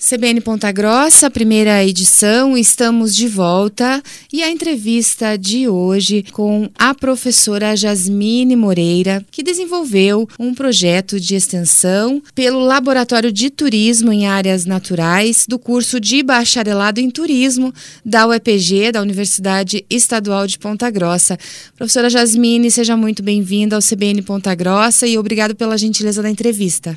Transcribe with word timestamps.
CBN 0.00 0.40
Ponta 0.40 0.70
Grossa, 0.70 1.28
primeira 1.28 1.84
edição, 1.84 2.56
estamos 2.56 3.16
de 3.16 3.26
volta 3.26 4.00
e 4.32 4.44
a 4.44 4.48
entrevista 4.48 5.36
de 5.36 5.68
hoje 5.68 6.24
com 6.30 6.70
a 6.78 6.94
professora 6.94 7.74
Jasmine 7.74 8.54
Moreira, 8.54 9.26
que 9.28 9.42
desenvolveu 9.42 10.28
um 10.38 10.54
projeto 10.54 11.18
de 11.18 11.34
extensão 11.34 12.22
pelo 12.32 12.60
Laboratório 12.60 13.32
de 13.32 13.50
Turismo 13.50 14.12
em 14.12 14.28
Áreas 14.28 14.64
Naturais 14.64 15.46
do 15.48 15.58
curso 15.58 15.98
de 15.98 16.22
Bacharelado 16.22 17.00
em 17.00 17.10
Turismo 17.10 17.74
da 18.04 18.24
UEPG, 18.28 18.92
da 18.92 19.02
Universidade 19.02 19.84
Estadual 19.90 20.46
de 20.46 20.60
Ponta 20.60 20.88
Grossa. 20.90 21.36
Professora 21.74 22.08
Jasmine, 22.08 22.70
seja 22.70 22.96
muito 22.96 23.20
bem-vinda 23.20 23.74
ao 23.74 23.82
CBN 23.82 24.22
Ponta 24.22 24.54
Grossa 24.54 25.08
e 25.08 25.18
obrigado 25.18 25.56
pela 25.56 25.76
gentileza 25.76 26.22
da 26.22 26.30
entrevista. 26.30 26.96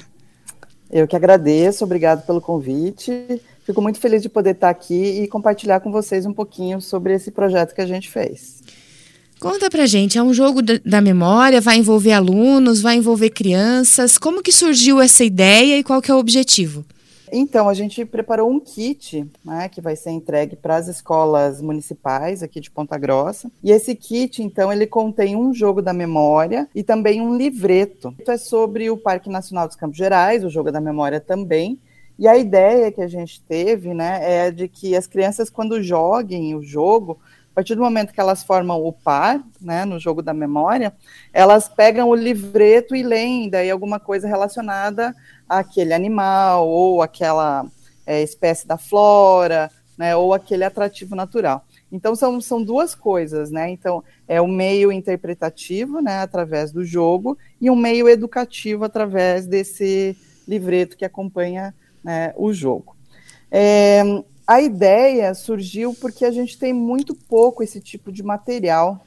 Eu 0.91 1.07
que 1.07 1.15
agradeço, 1.15 1.85
obrigado 1.85 2.25
pelo 2.25 2.41
convite. 2.41 3.41
Fico 3.65 3.81
muito 3.81 3.99
feliz 3.99 4.21
de 4.21 4.27
poder 4.27 4.51
estar 4.51 4.69
aqui 4.69 5.21
e 5.21 5.27
compartilhar 5.27 5.79
com 5.79 5.91
vocês 5.91 6.25
um 6.25 6.33
pouquinho 6.33 6.81
sobre 6.81 7.13
esse 7.13 7.31
projeto 7.31 7.73
que 7.73 7.81
a 7.81 7.85
gente 7.85 8.09
fez. 8.09 8.61
Conta 9.39 9.69
pra 9.69 9.87
gente, 9.87 10.17
é 10.17 10.23
um 10.23 10.33
jogo 10.33 10.61
da 10.61 11.01
memória, 11.01 11.61
vai 11.61 11.77
envolver 11.77 12.11
alunos, 12.11 12.81
vai 12.81 12.97
envolver 12.97 13.31
crianças. 13.31 14.17
Como 14.17 14.43
que 14.43 14.51
surgiu 14.51 15.01
essa 15.01 15.23
ideia 15.23 15.79
e 15.79 15.83
qual 15.83 16.01
que 16.01 16.11
é 16.11 16.13
o 16.13 16.19
objetivo? 16.19 16.85
Então, 17.33 17.69
a 17.69 17.73
gente 17.73 18.03
preparou 18.03 18.51
um 18.51 18.59
kit, 18.59 19.25
né, 19.43 19.69
que 19.69 19.79
vai 19.79 19.95
ser 19.95 20.11
entregue 20.11 20.57
para 20.57 20.75
as 20.75 20.89
escolas 20.89 21.61
municipais 21.61 22.43
aqui 22.43 22.59
de 22.59 22.69
Ponta 22.69 22.97
Grossa. 22.97 23.49
E 23.63 23.71
esse 23.71 23.95
kit, 23.95 24.43
então, 24.43 24.71
ele 24.71 24.85
contém 24.85 25.33
um 25.33 25.53
jogo 25.53 25.81
da 25.81 25.93
memória 25.93 26.67
e 26.75 26.83
também 26.83 27.21
um 27.21 27.37
livreto. 27.37 28.13
Isso 28.19 28.31
é 28.31 28.37
sobre 28.37 28.89
o 28.89 28.97
Parque 28.97 29.29
Nacional 29.29 29.65
dos 29.65 29.77
Campos 29.77 29.97
Gerais, 29.97 30.43
o 30.43 30.49
jogo 30.49 30.73
da 30.73 30.81
memória 30.81 31.21
também. 31.21 31.79
E 32.19 32.27
a 32.27 32.37
ideia 32.37 32.91
que 32.91 33.01
a 33.01 33.07
gente 33.07 33.41
teve, 33.41 33.93
né, 33.93 34.19
é 34.21 34.51
de 34.51 34.67
que 34.67 34.93
as 34.93 35.07
crianças, 35.07 35.49
quando 35.49 35.81
joguem 35.81 36.53
o 36.53 36.61
jogo, 36.61 37.17
a 37.51 37.55
partir 37.55 37.75
do 37.75 37.81
momento 37.81 38.13
que 38.13 38.19
elas 38.19 38.43
formam 38.43 38.81
o 38.85 38.93
par, 38.93 39.41
né, 39.59 39.83
no 39.83 39.99
jogo 39.99 40.21
da 40.21 40.33
memória, 40.33 40.93
elas 41.33 41.67
pegam 41.67 42.09
o 42.09 42.15
livreto 42.15 42.95
e 42.95 43.03
leem 43.03 43.49
daí 43.49 43.69
alguma 43.69 43.99
coisa 43.99 44.27
relacionada 44.27 45.13
àquele 45.51 45.93
animal 45.93 46.67
ou 46.67 47.01
aquela 47.01 47.65
é, 48.05 48.23
espécie 48.23 48.65
da 48.65 48.77
flora, 48.77 49.69
né, 49.97 50.15
ou 50.15 50.33
aquele 50.33 50.63
atrativo 50.63 51.15
natural. 51.15 51.65
Então 51.91 52.15
são, 52.15 52.39
são 52.39 52.63
duas 52.63 52.95
coisas, 52.95 53.51
né? 53.51 53.69
Então 53.69 54.01
é 54.27 54.39
o 54.39 54.47
meio 54.47 54.91
interpretativo, 54.91 56.01
né, 56.01 56.19
através 56.19 56.71
do 56.71 56.85
jogo, 56.85 57.37
e 57.59 57.69
um 57.69 57.75
meio 57.75 58.07
educativo 58.07 58.85
através 58.85 59.45
desse 59.45 60.15
livreto 60.47 60.95
que 60.97 61.05
acompanha 61.05 61.75
né, 62.03 62.33
o 62.37 62.53
jogo. 62.53 62.95
É, 63.51 64.01
a 64.47 64.61
ideia 64.61 65.33
surgiu 65.33 65.93
porque 65.93 66.23
a 66.23 66.31
gente 66.31 66.57
tem 66.57 66.71
muito 66.71 67.13
pouco 67.13 67.61
esse 67.61 67.81
tipo 67.81 68.11
de 68.11 68.23
material, 68.23 69.05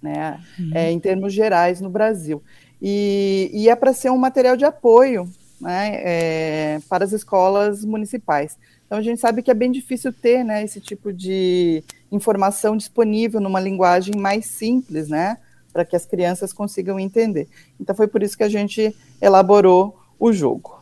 né, 0.00 0.40
uhum. 0.58 0.70
é, 0.74 0.92
em 0.92 1.00
termos 1.00 1.32
gerais 1.32 1.80
no 1.80 1.90
Brasil. 1.90 2.40
E, 2.80 3.50
e 3.52 3.68
é 3.68 3.74
para 3.74 3.92
ser 3.92 4.10
um 4.10 4.18
material 4.18 4.56
de 4.56 4.64
apoio 4.64 5.28
né, 5.60 5.94
é, 5.96 6.78
para 6.88 7.04
as 7.04 7.12
escolas 7.12 7.84
municipais. 7.84 8.56
Então 8.86 8.98
a 8.98 9.02
gente 9.02 9.20
sabe 9.20 9.42
que 9.42 9.50
é 9.50 9.54
bem 9.54 9.70
difícil 9.70 10.12
ter 10.12 10.44
né, 10.44 10.62
esse 10.62 10.80
tipo 10.80 11.12
de 11.12 11.82
informação 12.10 12.76
disponível 12.76 13.40
numa 13.40 13.60
linguagem 13.60 14.14
mais 14.16 14.46
simples, 14.46 15.08
né, 15.08 15.38
para 15.72 15.84
que 15.84 15.96
as 15.96 16.06
crianças 16.06 16.52
consigam 16.52 16.98
entender. 16.98 17.48
Então 17.80 17.94
foi 17.94 18.06
por 18.06 18.22
isso 18.22 18.36
que 18.36 18.44
a 18.44 18.48
gente 18.48 18.94
elaborou 19.20 19.98
o 20.18 20.32
jogo. 20.32 20.76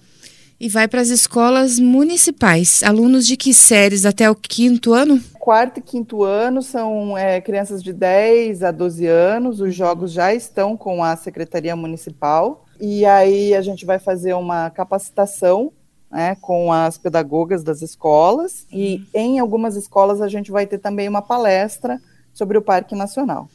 E 0.58 0.68
vai 0.68 0.86
para 0.86 1.00
as 1.00 1.08
escolas 1.08 1.78
municipais. 1.78 2.82
Alunos 2.82 3.26
de 3.26 3.36
que 3.36 3.52
séries 3.52 4.06
até 4.06 4.30
o 4.30 4.34
quinto 4.34 4.94
ano? 4.94 5.20
Quarto 5.38 5.78
e 5.78 5.82
quinto 5.82 6.22
ano 6.22 6.62
são 6.62 7.18
é, 7.18 7.40
crianças 7.40 7.82
de 7.82 7.92
10 7.92 8.62
a 8.62 8.70
12 8.70 9.06
anos. 9.06 9.60
Os 9.60 9.74
jogos 9.74 10.12
já 10.12 10.32
estão 10.32 10.76
com 10.76 11.02
a 11.02 11.16
Secretaria 11.16 11.74
Municipal. 11.74 12.63
E 12.86 13.06
aí 13.06 13.54
a 13.54 13.62
gente 13.62 13.86
vai 13.86 13.98
fazer 13.98 14.34
uma 14.34 14.68
capacitação 14.68 15.72
né, 16.10 16.36
com 16.38 16.70
as 16.70 16.98
pedagogas 16.98 17.64
das 17.64 17.80
escolas. 17.80 18.66
E 18.70 18.96
uhum. 18.96 19.04
em 19.14 19.38
algumas 19.38 19.74
escolas 19.74 20.20
a 20.20 20.28
gente 20.28 20.50
vai 20.50 20.66
ter 20.66 20.76
também 20.76 21.08
uma 21.08 21.22
palestra 21.22 21.98
sobre 22.34 22.58
o 22.58 22.62
Parque 22.62 22.94
Nacional. 22.94 23.48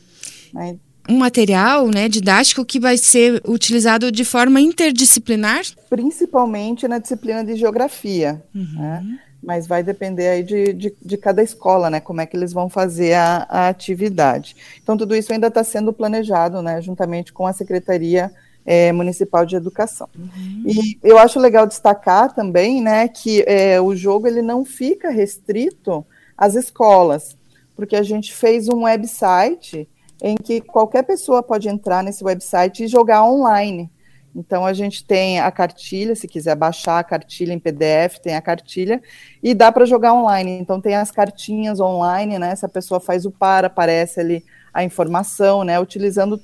Né? 0.51 0.79
um 1.07 1.17
material 1.17 1.87
né, 1.87 2.07
didático 2.07 2.63
que 2.63 2.79
vai 2.79 2.95
ser 2.95 3.41
utilizado 3.47 4.11
de 4.11 4.23
forma 4.23 4.61
interdisciplinar? 4.61 5.61
Principalmente 5.89 6.87
na 6.87 6.99
disciplina 6.99 7.43
de 7.43 7.55
geografia, 7.55 8.43
uhum. 8.53 8.79
né? 8.79 9.19
mas 9.41 9.65
vai 9.65 9.81
depender 9.81 10.27
aí 10.27 10.43
de, 10.43 10.73
de, 10.73 10.95
de, 11.03 11.17
cada 11.17 11.41
escola, 11.41 11.89
né, 11.89 11.99
como 11.99 12.21
é 12.21 12.25
que 12.25 12.35
eles 12.35 12.53
vão 12.53 12.69
fazer 12.69 13.13
a, 13.13 13.47
a 13.49 13.69
atividade. 13.69 14.55
Então, 14.83 14.97
tudo 14.97 15.15
isso 15.15 15.31
ainda 15.31 15.47
está 15.47 15.63
sendo 15.63 15.93
planejado, 15.93 16.61
né, 16.61 16.79
juntamente 16.81 17.31
com 17.33 17.47
a 17.47 17.53
Secretaria 17.53 18.31
é, 18.71 18.91
Municipal 18.91 19.47
de 19.47 19.55
Educação. 19.55 20.07
Uhum. 20.15 20.63
E 20.63 20.99
eu 21.01 21.17
acho 21.17 21.39
legal 21.39 21.65
destacar 21.65 22.31
também, 22.35 22.83
né, 22.83 23.07
que 23.07 23.43
é, 23.47 23.81
o 23.81 23.95
jogo 23.95 24.27
ele 24.27 24.43
não 24.43 24.63
fica 24.63 25.09
restrito 25.09 26.05
às 26.37 26.53
escolas, 26.53 27.35
porque 27.75 27.95
a 27.95 28.03
gente 28.03 28.31
fez 28.31 28.69
um 28.69 28.83
website 28.83 29.89
em 30.21 30.35
que 30.35 30.61
qualquer 30.61 31.01
pessoa 31.01 31.41
pode 31.41 31.67
entrar 31.67 32.03
nesse 32.03 32.23
website 32.23 32.83
e 32.83 32.87
jogar 32.87 33.23
online. 33.23 33.89
Então 34.35 34.63
a 34.63 34.73
gente 34.73 35.03
tem 35.03 35.39
a 35.39 35.49
cartilha, 35.49 36.15
se 36.15 36.27
quiser 36.27 36.55
baixar 36.55 36.99
a 36.99 37.03
cartilha 37.03 37.51
em 37.53 37.57
PDF, 37.57 38.19
tem 38.21 38.35
a 38.35 38.41
cartilha 38.41 39.01
e 39.41 39.55
dá 39.55 39.71
para 39.71 39.85
jogar 39.85 40.13
online. 40.13 40.59
Então 40.59 40.79
tem 40.79 40.95
as 40.95 41.09
cartinhas 41.09 41.79
online, 41.79 42.37
né? 42.37 42.55
Se 42.55 42.67
a 42.67 42.69
pessoa 42.69 42.99
faz 42.99 43.25
o 43.25 43.31
par, 43.31 43.65
aparece 43.65 44.19
ali 44.19 44.45
a 44.71 44.83
informação, 44.83 45.63
né? 45.63 45.79
Utilizando 45.79 46.37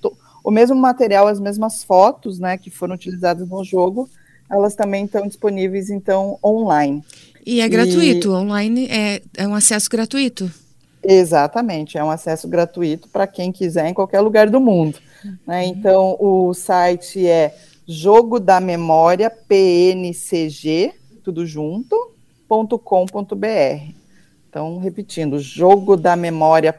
o 0.45 0.51
mesmo 0.51 0.75
material, 0.75 1.27
as 1.27 1.39
mesmas 1.39 1.83
fotos, 1.83 2.37
né? 2.37 2.55
Que 2.55 2.69
foram 2.69 2.93
utilizadas 2.93 3.49
no 3.49 3.63
jogo, 3.63 4.07
elas 4.47 4.75
também 4.75 5.05
estão 5.05 5.27
disponíveis 5.27 5.89
então 5.89 6.37
online. 6.45 7.03
E 7.43 7.61
é 7.61 7.67
gratuito, 7.67 8.27
e... 8.27 8.31
online 8.31 8.87
é, 8.87 9.21
é 9.35 9.47
um 9.47 9.55
acesso 9.55 9.89
gratuito. 9.89 10.49
Exatamente, 11.03 11.97
é 11.97 12.03
um 12.03 12.11
acesso 12.11 12.47
gratuito 12.47 13.09
para 13.09 13.25
quem 13.25 13.51
quiser 13.51 13.87
em 13.87 13.93
qualquer 13.93 14.21
lugar 14.21 14.47
do 14.47 14.59
mundo. 14.59 14.99
Uhum. 15.23 15.37
Né? 15.47 15.65
Então, 15.65 16.15
o 16.19 16.53
site 16.53 17.27
é 17.27 17.55
jogo 17.87 18.39
da 18.39 18.59
memória 18.59 19.31
pncg, 19.31 20.93
tudo 21.23 21.43
junto, 21.45 22.13
.com.br. 22.47 23.93
Então, 24.47 24.77
repetindo, 24.77 25.39
jogo 25.39 25.97
da 25.97 26.15
memória 26.15 26.71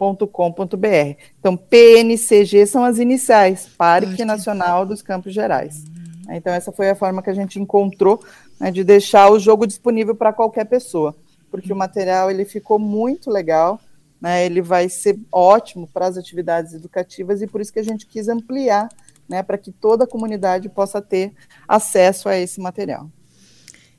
pncg.com.br. 0.00 1.20
Então, 1.38 1.56
PNCG 1.56 2.66
são 2.66 2.82
as 2.82 2.98
iniciais, 2.98 3.68
Parque 3.76 4.24
Nacional 4.24 4.86
dos 4.86 5.02
Campos 5.02 5.34
Gerais. 5.34 5.84
Uhum. 5.84 6.34
Então, 6.34 6.52
essa 6.52 6.72
foi 6.72 6.88
a 6.88 6.94
forma 6.94 7.22
que 7.22 7.30
a 7.30 7.34
gente 7.34 7.60
encontrou 7.60 8.24
né, 8.58 8.70
de 8.70 8.82
deixar 8.82 9.30
o 9.30 9.38
jogo 9.38 9.66
disponível 9.66 10.14
para 10.14 10.32
qualquer 10.32 10.64
pessoa 10.64 11.14
porque 11.50 11.72
o 11.72 11.76
material 11.76 12.30
ele 12.30 12.44
ficou 12.44 12.78
muito 12.78 13.30
legal, 13.30 13.80
né? 14.20 14.46
Ele 14.46 14.62
vai 14.62 14.88
ser 14.88 15.18
ótimo 15.32 15.88
para 15.92 16.06
as 16.06 16.16
atividades 16.16 16.72
educativas 16.72 17.42
e 17.42 17.46
por 17.46 17.60
isso 17.60 17.72
que 17.72 17.80
a 17.80 17.84
gente 17.84 18.06
quis 18.06 18.28
ampliar, 18.28 18.88
né, 19.28 19.42
para 19.42 19.58
que 19.58 19.72
toda 19.72 20.04
a 20.04 20.08
comunidade 20.08 20.68
possa 20.68 21.00
ter 21.00 21.32
acesso 21.66 22.28
a 22.28 22.36
esse 22.36 22.60
material. 22.60 23.08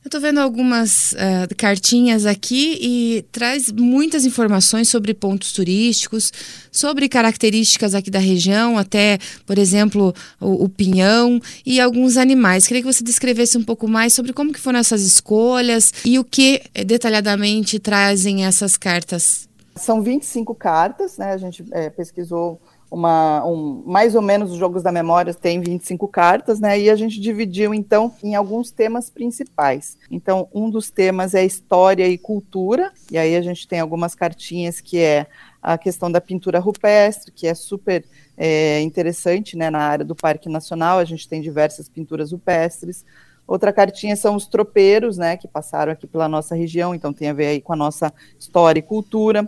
Eu 0.03 0.07
estou 0.07 0.19
vendo 0.19 0.39
algumas 0.39 1.11
uh, 1.11 1.55
cartinhas 1.55 2.25
aqui 2.25 2.75
e 2.81 3.21
traz 3.31 3.71
muitas 3.71 4.25
informações 4.25 4.89
sobre 4.89 5.13
pontos 5.13 5.53
turísticos, 5.53 6.33
sobre 6.71 7.07
características 7.07 7.93
aqui 7.93 8.09
da 8.09 8.17
região, 8.17 8.79
até, 8.79 9.19
por 9.45 9.59
exemplo, 9.59 10.11
o, 10.39 10.63
o, 10.63 10.69
pinhão 10.69 11.39
e 11.63 11.79
alguns 11.79 12.17
animais. 12.17 12.65
Queria 12.65 12.81
que 12.81 12.91
você 12.91 13.03
descrevesse 13.03 13.59
um 13.59 13.63
pouco 13.63 13.87
mais 13.87 14.11
sobre 14.11 14.33
como 14.33 14.51
que 14.51 14.59
foram 14.59 14.79
essas 14.79 15.03
escolhas 15.03 15.93
e 16.03 16.17
o 16.17 16.23
que 16.23 16.63
eh, 16.73 16.83
detalhadamente 16.83 17.77
trazem 17.77 18.43
essas 18.43 18.77
cartas. 18.77 19.47
São 19.75 20.01
25 20.01 20.55
cartas, 20.55 21.19
né? 21.19 21.31
A 21.31 21.37
gente 21.37 21.63
é, 21.71 21.91
pesquisou 21.91 22.59
uma, 22.91 23.45
um, 23.45 23.83
mais 23.85 24.15
ou 24.15 24.21
menos 24.21 24.51
os 24.51 24.57
jogos 24.57 24.83
da 24.83 24.91
memória 24.91 25.33
tem 25.33 25.61
25 25.61 26.05
cartas, 26.09 26.59
né? 26.59 26.77
E 26.77 26.89
a 26.89 26.95
gente 26.97 27.21
dividiu 27.21 27.73
então 27.73 28.13
em 28.21 28.35
alguns 28.35 28.69
temas 28.69 29.09
principais. 29.09 29.97
Então, 30.11 30.49
um 30.53 30.69
dos 30.69 30.91
temas 30.91 31.33
é 31.33 31.45
história 31.45 32.05
e 32.05 32.17
cultura, 32.17 32.91
e 33.09 33.17
aí 33.17 33.37
a 33.37 33.41
gente 33.41 33.65
tem 33.65 33.79
algumas 33.79 34.13
cartinhas 34.13 34.81
que 34.81 34.99
é 34.99 35.25
a 35.63 35.77
questão 35.77 36.11
da 36.11 36.19
pintura 36.19 36.59
rupestre, 36.59 37.31
que 37.31 37.47
é 37.47 37.53
super 37.53 38.03
é, 38.35 38.81
interessante, 38.81 39.55
né? 39.55 39.69
Na 39.69 39.79
área 39.79 40.03
do 40.03 40.15
Parque 40.15 40.49
Nacional, 40.49 40.99
a 40.99 41.05
gente 41.05 41.29
tem 41.29 41.41
diversas 41.41 41.87
pinturas 41.87 42.33
rupestres. 42.33 43.05
Outra 43.47 43.71
cartinha 43.71 44.15
são 44.15 44.35
os 44.35 44.47
tropeiros, 44.47 45.17
né, 45.17 45.35
que 45.35 45.47
passaram 45.47 45.91
aqui 45.91 46.07
pela 46.07 46.29
nossa 46.29 46.55
região, 46.55 46.95
então 46.95 47.11
tem 47.11 47.27
a 47.27 47.33
ver 47.33 47.47
aí 47.47 47.61
com 47.61 47.73
a 47.73 47.75
nossa 47.75 48.13
história 48.39 48.79
e 48.79 48.83
cultura. 48.83 49.45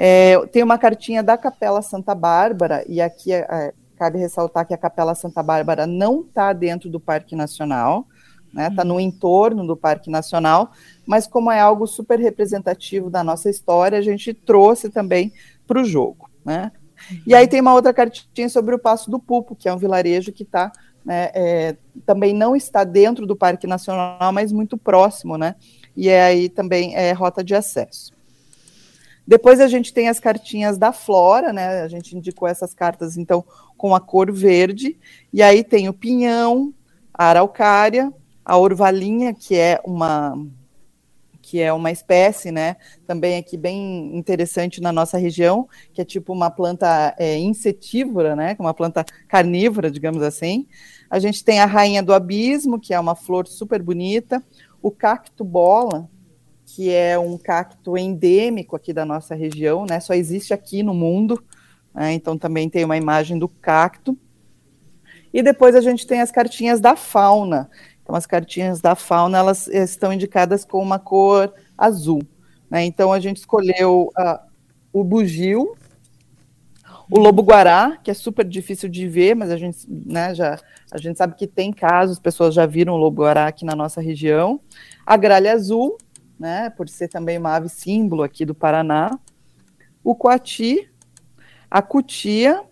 É, 0.00 0.38
tem 0.46 0.62
uma 0.62 0.78
cartinha 0.78 1.24
da 1.24 1.36
Capela 1.36 1.82
Santa 1.82 2.14
Bárbara, 2.14 2.84
e 2.88 3.00
aqui 3.00 3.32
é, 3.32 3.38
é 3.38 3.74
cabe 3.96 4.16
ressaltar 4.16 4.64
que 4.64 4.72
a 4.72 4.78
Capela 4.78 5.12
Santa 5.12 5.42
Bárbara 5.42 5.84
não 5.84 6.20
está 6.20 6.52
dentro 6.52 6.88
do 6.88 7.00
Parque 7.00 7.34
Nacional, 7.34 8.06
né? 8.54 8.68
Está 8.68 8.84
no 8.84 9.00
entorno 9.00 9.66
do 9.66 9.76
Parque 9.76 10.08
Nacional, 10.08 10.70
mas 11.04 11.26
como 11.26 11.50
é 11.50 11.58
algo 11.58 11.84
super 11.84 12.20
representativo 12.20 13.10
da 13.10 13.24
nossa 13.24 13.50
história, 13.50 13.98
a 13.98 14.02
gente 14.02 14.32
trouxe 14.32 14.88
também 14.88 15.32
para 15.66 15.80
o 15.80 15.84
jogo, 15.84 16.30
né? 16.44 16.70
E 17.26 17.34
aí 17.34 17.48
tem 17.48 17.60
uma 17.60 17.74
outra 17.74 17.92
cartinha 17.92 18.48
sobre 18.48 18.74
o 18.74 18.78
Passo 18.78 19.10
do 19.10 19.18
Pupo, 19.18 19.56
que 19.56 19.68
é 19.68 19.74
um 19.74 19.78
vilarejo 19.78 20.32
que 20.32 20.44
está 20.44 20.72
né, 21.04 21.30
é, 21.32 21.76
também 22.04 22.34
não 22.34 22.54
está 22.54 22.84
dentro 22.84 23.26
do 23.26 23.34
Parque 23.34 23.66
Nacional, 23.66 24.30
mas 24.30 24.52
muito 24.52 24.76
próximo, 24.76 25.38
né? 25.38 25.54
E 25.96 26.08
é 26.08 26.22
aí 26.22 26.48
também 26.50 26.94
é 26.94 27.12
rota 27.12 27.42
de 27.42 27.54
acesso. 27.54 28.12
Depois 29.28 29.60
a 29.60 29.68
gente 29.68 29.92
tem 29.92 30.08
as 30.08 30.18
cartinhas 30.18 30.78
da 30.78 30.90
Flora, 30.90 31.52
né? 31.52 31.82
A 31.82 31.88
gente 31.88 32.16
indicou 32.16 32.48
essas 32.48 32.72
cartas, 32.72 33.18
então, 33.18 33.44
com 33.76 33.94
a 33.94 34.00
cor 34.00 34.32
verde. 34.32 34.98
E 35.30 35.42
aí 35.42 35.62
tem 35.62 35.86
o 35.86 35.92
pinhão, 35.92 36.72
a 37.12 37.26
araucária, 37.26 38.10
a 38.42 38.56
orvalinha, 38.56 39.34
que 39.34 39.54
é 39.54 39.78
uma 39.84 40.34
que 41.42 41.60
é 41.60 41.72
uma 41.72 41.90
espécie, 41.90 42.52
né, 42.52 42.76
também 43.06 43.38
aqui 43.38 43.56
bem 43.56 44.14
interessante 44.14 44.82
na 44.82 44.92
nossa 44.92 45.16
região, 45.16 45.66
que 45.94 46.02
é 46.02 46.04
tipo 46.04 46.30
uma 46.30 46.50
planta 46.50 47.14
é, 47.18 47.38
insetívora, 47.38 48.36
né, 48.36 48.54
uma 48.58 48.74
planta 48.74 49.02
carnívora, 49.26 49.90
digamos 49.90 50.22
assim. 50.22 50.66
A 51.08 51.18
gente 51.18 51.42
tem 51.42 51.58
a 51.60 51.64
rainha 51.64 52.02
do 52.02 52.12
abismo, 52.12 52.78
que 52.78 52.92
é 52.92 53.00
uma 53.00 53.14
flor 53.14 53.46
super 53.46 53.82
bonita, 53.82 54.44
o 54.82 54.90
cacto 54.90 55.42
bola, 55.42 56.06
que 56.74 56.90
é 56.90 57.18
um 57.18 57.38
cacto 57.38 57.96
endêmico 57.96 58.76
aqui 58.76 58.92
da 58.92 59.04
nossa 59.04 59.34
região, 59.34 59.86
né, 59.86 60.00
só 60.00 60.14
existe 60.14 60.52
aqui 60.52 60.82
no 60.82 60.92
mundo, 60.92 61.42
né, 61.94 62.12
então 62.12 62.36
também 62.36 62.68
tem 62.68 62.84
uma 62.84 62.96
imagem 62.96 63.38
do 63.38 63.48
cacto. 63.48 64.16
E 65.32 65.42
depois 65.42 65.74
a 65.74 65.80
gente 65.80 66.06
tem 66.06 66.20
as 66.20 66.30
cartinhas 66.30 66.80
da 66.80 66.96
fauna, 66.96 67.70
então, 68.08 68.16
as 68.16 68.24
cartinhas 68.24 68.80
da 68.80 68.94
fauna, 68.94 69.36
elas 69.36 69.66
estão 69.68 70.10
indicadas 70.10 70.64
com 70.64 70.80
uma 70.82 70.98
cor 70.98 71.52
azul. 71.76 72.22
Né? 72.70 72.86
Então, 72.86 73.12
a 73.12 73.20
gente 73.20 73.36
escolheu 73.36 74.10
uh, 74.18 74.38
o 74.90 75.04
bugio, 75.04 75.76
o 77.10 77.18
lobo-guará, 77.18 77.98
que 78.02 78.10
é 78.10 78.14
super 78.14 78.46
difícil 78.46 78.88
de 78.88 79.06
ver, 79.06 79.36
mas 79.36 79.50
a 79.50 79.58
gente, 79.58 79.80
né, 79.86 80.34
já, 80.34 80.58
a 80.90 80.96
gente 80.96 81.18
sabe 81.18 81.34
que 81.34 81.46
tem 81.46 81.70
casos, 81.70 82.18
pessoas 82.18 82.54
já 82.54 82.64
viram 82.64 82.94
o 82.94 82.96
lobo-guará 82.96 83.46
aqui 83.46 83.66
na 83.66 83.76
nossa 83.76 84.00
região. 84.00 84.58
A 85.04 85.14
gralha 85.14 85.52
azul, 85.52 85.98
né, 86.38 86.70
por 86.70 86.88
ser 86.88 87.08
também 87.08 87.38
uma 87.38 87.54
ave 87.56 87.68
símbolo 87.68 88.22
aqui 88.22 88.44
do 88.44 88.54
Paraná. 88.54 89.18
O 90.02 90.14
coati, 90.14 90.90
a 91.70 91.82
cutia, 91.82 92.62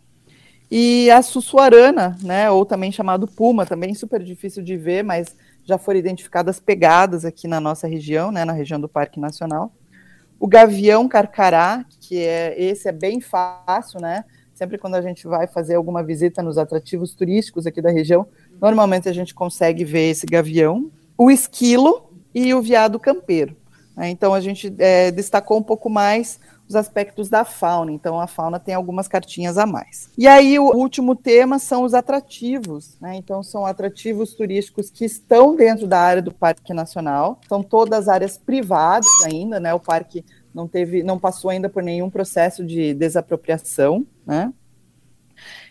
e 0.71 1.11
a 1.11 1.23
sussuarana, 1.23 2.17
né, 2.23 2.51
ou 2.51 2.65
também 2.65 2.91
chamado 2.91 3.27
puma, 3.27 3.65
também 3.65 3.95
super 3.95 4.23
difícil 4.23 4.63
de 4.63 4.77
ver, 4.77 5.05
mas 5.05 5.37
já 5.65 5.79
foram 5.79 5.99
identificadas 5.99 6.59
pegadas 6.59 7.25
aqui 7.25 7.47
na 7.47 7.61
nossa 7.61 7.87
região, 7.87 8.33
né, 8.33 8.45
na 8.45 8.53
região 8.53 8.81
do 8.81 8.89
Parque 8.89 9.21
Nacional. 9.21 9.73
O 10.39 10.47
gavião 10.47 11.09
carcará, 11.09 11.85
que 12.01 12.19
é 12.19 12.61
esse 12.61 12.89
é 12.89 12.93
bem 12.93 13.21
fácil, 13.21 14.01
né? 14.01 14.25
Sempre 14.53 14.77
quando 14.77 14.95
a 14.95 15.03
gente 15.03 15.27
vai 15.27 15.47
fazer 15.47 15.75
alguma 15.77 16.03
visita 16.03 16.43
nos 16.43 16.59
atrativos 16.59 17.15
turísticos 17.15 17.67
aqui 17.67 17.81
da 17.81 17.91
região, 17.91 18.27
normalmente 18.61 19.09
a 19.09 19.13
gente 19.13 19.35
consegue 19.35 19.85
ver 19.85 20.11
esse 20.11 20.27
gavião. 20.27 20.91
O 21.17 21.31
esquilo 21.31 22.06
e 22.37 22.53
o 22.53 22.61
veado 22.61 23.01
campeiro. 23.01 23.57
Né? 23.97 24.11
Então 24.11 24.35
a 24.35 24.41
gente 24.41 24.73
é, 24.79 25.11
destacou 25.11 25.59
um 25.59 25.63
pouco 25.63 25.89
mais 25.89 26.39
os 26.69 26.75
aspectos 26.75 27.29
da 27.29 27.45
fauna. 27.45 27.93
Então, 27.93 28.21
a 28.21 28.27
fauna 28.27 28.59
tem 28.59 28.75
algumas 28.75 29.07
cartinhas 29.07 29.57
a 29.57 29.65
mais. 29.65 30.11
E 30.19 30.27
aí, 30.27 30.59
o 30.59 30.65
último 30.65 31.15
tema 31.15 31.61
são 31.61 31.85
os 31.85 31.95
atrativos. 31.95 32.97
Né? 33.01 33.15
Então, 33.15 33.41
são 33.41 33.65
atrativos 33.65 34.35
turísticos 34.35 34.91
que 34.91 35.05
estão 35.05 35.55
dentro 35.55 35.87
da 35.87 36.01
área 36.01 36.21
do 36.21 36.35
Parque 36.35 36.75
Nacional. 36.75 37.41
São 37.49 37.63
todas 37.63 38.09
áreas 38.09 38.37
privadas 38.37 39.09
ainda, 39.25 39.61
né? 39.61 39.73
O 39.75 39.79
parque 39.79 40.25
não 40.53 40.67
teve, 40.67 41.05
não 41.05 41.21
passou 41.21 41.51
ainda 41.51 41.69
por 41.69 41.85
nenhum 41.85 42.11
processo 42.11 42.65
de 42.65 42.95
desapropriação, 42.95 44.05
né? 44.27 44.53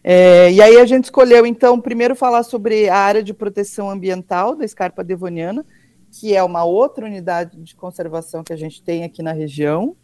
É, 0.01 0.51
e 0.51 0.61
aí 0.61 0.77
a 0.77 0.85
gente 0.85 1.05
escolheu, 1.05 1.45
então, 1.45 1.81
primeiro 1.81 2.15
falar 2.15 2.43
sobre 2.43 2.87
a 2.87 2.95
área 2.95 3.23
de 3.23 3.33
proteção 3.33 3.89
ambiental 3.89 4.55
da 4.55 4.63
Escarpa 4.63 5.03
Devoniana, 5.03 5.65
que 6.17 6.35
é 6.35 6.41
uma 6.43 6.63
outra 6.63 7.05
unidade 7.05 7.61
de 7.61 7.75
conservação 7.75 8.43
que 8.43 8.53
a 8.53 8.57
gente 8.57 8.81
tem 8.81 9.03
aqui 9.03 9.21
na 9.21 9.33
região, 9.33 9.95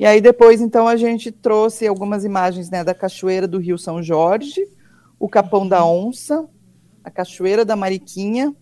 e 0.00 0.06
aí 0.06 0.18
depois, 0.18 0.62
então, 0.62 0.88
a 0.88 0.96
gente 0.96 1.30
trouxe 1.30 1.86
algumas 1.86 2.24
imagens 2.24 2.70
né, 2.70 2.82
da 2.82 2.94
Cachoeira 2.94 3.46
do 3.46 3.58
Rio 3.58 3.76
São 3.76 4.02
Jorge, 4.02 4.66
o 5.18 5.28
Capão 5.28 5.68
da 5.68 5.84
Onça, 5.84 6.48
a 7.04 7.10
Cachoeira 7.10 7.66
da 7.66 7.76
Mariquinha, 7.76 8.56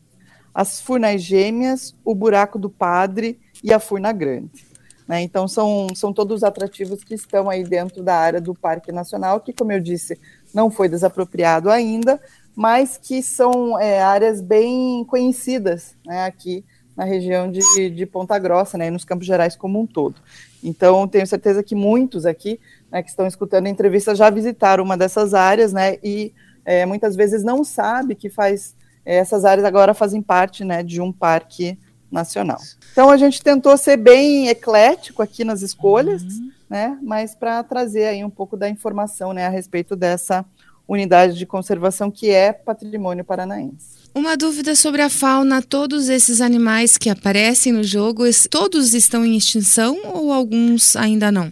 as 0.53 0.81
Furnas 0.81 1.23
Gêmeas, 1.23 1.95
o 2.05 2.13
Buraco 2.13 2.59
do 2.59 2.69
Padre 2.69 3.39
e 3.63 3.73
a 3.73 3.79
Furna 3.79 4.13
Grande. 4.13 4.67
Né? 5.07 5.23
Então, 5.23 5.47
são, 5.47 5.87
são 5.95 6.13
todos 6.13 6.39
os 6.39 6.43
atrativos 6.43 7.05
que 7.05 7.15
estão 7.15 7.49
aí 7.49 7.63
dentro 7.63 8.03
da 8.03 8.17
área 8.17 8.41
do 8.41 8.53
Parque 8.53 8.91
Nacional, 8.91 9.41
que, 9.41 9.53
como 9.53 9.71
eu 9.71 9.79
disse, 9.79 10.21
não 10.53 10.71
foi 10.71 10.89
desapropriado 10.89 11.71
ainda, 11.71 12.21
mas 12.59 12.99
que 13.01 13.23
são 13.23 13.79
é, 13.79 14.03
áreas 14.03 14.41
bem 14.41 15.05
conhecidas 15.05 15.95
né, 16.05 16.25
aqui 16.25 16.65
na 16.97 17.05
região 17.05 17.49
de, 17.49 17.89
de 17.89 18.05
Ponta 18.05 18.37
Grossa, 18.37 18.77
né, 18.77 18.89
e 18.89 18.91
nos 18.91 19.05
Campos 19.05 19.29
Gerais 19.29 19.55
como 19.55 19.81
um 19.81 19.87
todo. 19.87 20.17
Então, 20.61 21.07
tenho 21.07 21.25
certeza 21.25 21.63
que 21.63 21.77
muitos 21.77 22.27
aqui 22.27 22.59
né, 22.91 23.01
que 23.01 23.11
estão 23.11 23.29
escutando 23.29 23.67
a 23.67 23.71
entrevista 23.71 24.13
já 24.13 24.29
visitaram 24.29 24.83
uma 24.83 24.97
dessas 24.97 25.35
áreas, 25.35 25.73
né, 25.73 25.99
e 26.03 26.35
é, 26.65 26.85
muitas 26.85 27.15
vezes 27.15 27.45
não 27.45 27.63
sabe 27.63 28.17
que 28.17 28.29
faz 28.29 28.75
é, 29.07 29.19
essas 29.19 29.45
áreas 29.45 29.65
agora 29.65 29.95
fazem 29.95 30.21
parte, 30.21 30.65
né, 30.65 30.83
de 30.83 31.01
um 31.01 31.13
parque 31.13 31.79
nacional. 32.11 32.59
Então, 32.91 33.09
a 33.09 33.17
gente 33.17 33.41
tentou 33.41 33.77
ser 33.77 33.97
bem 33.97 34.49
eclético 34.49 35.23
aqui 35.23 35.45
nas 35.45 35.63
escolhas, 35.63 36.25
uhum. 36.25 36.51
né, 36.69 36.99
mas 37.03 37.37
para 37.37 37.63
trazer 37.63 38.07
aí 38.07 38.25
um 38.25 38.31
pouco 38.31 38.57
da 38.57 38.69
informação, 38.69 39.33
né, 39.33 39.47
a 39.47 39.49
respeito 39.49 39.95
dessa 39.95 40.45
unidade 40.89 41.37
de 41.37 41.45
conservação 41.45 42.11
que 42.11 42.31
é 42.31 42.53
patrimônio 42.53 43.25
paranaense. 43.25 43.99
Uma 44.15 44.37
dúvida 44.37 44.75
sobre 44.75 45.03
a 45.03 45.11
fauna: 45.11 45.63
todos 45.63 46.09
esses 46.09 46.41
animais 46.41 46.97
que 46.97 47.11
aparecem 47.11 47.73
no 47.73 47.85
jogo, 47.85 48.25
todos 48.51 48.95
estão 48.95 49.25
em 49.25 49.37
extinção 49.37 49.99
ou 50.05 50.33
alguns 50.33 50.97
ainda 50.97 51.31
não? 51.31 51.51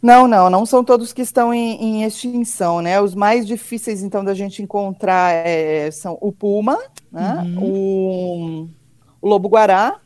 Não, 0.00 0.28
não, 0.28 0.48
não 0.48 0.64
são 0.64 0.84
todos 0.84 1.12
que 1.12 1.22
estão 1.22 1.52
em, 1.52 1.82
em 1.82 2.04
extinção, 2.04 2.80
né? 2.80 3.00
Os 3.00 3.14
mais 3.14 3.46
difíceis, 3.46 4.02
então, 4.02 4.24
da 4.24 4.32
gente 4.32 4.62
encontrar 4.62 5.32
é, 5.32 5.90
são 5.90 6.16
o 6.20 6.30
puma, 6.30 6.78
né? 7.10 7.42
Uhum. 7.42 7.64
o, 7.64 8.68
o 9.20 9.28
lobo-guará, 9.28 10.00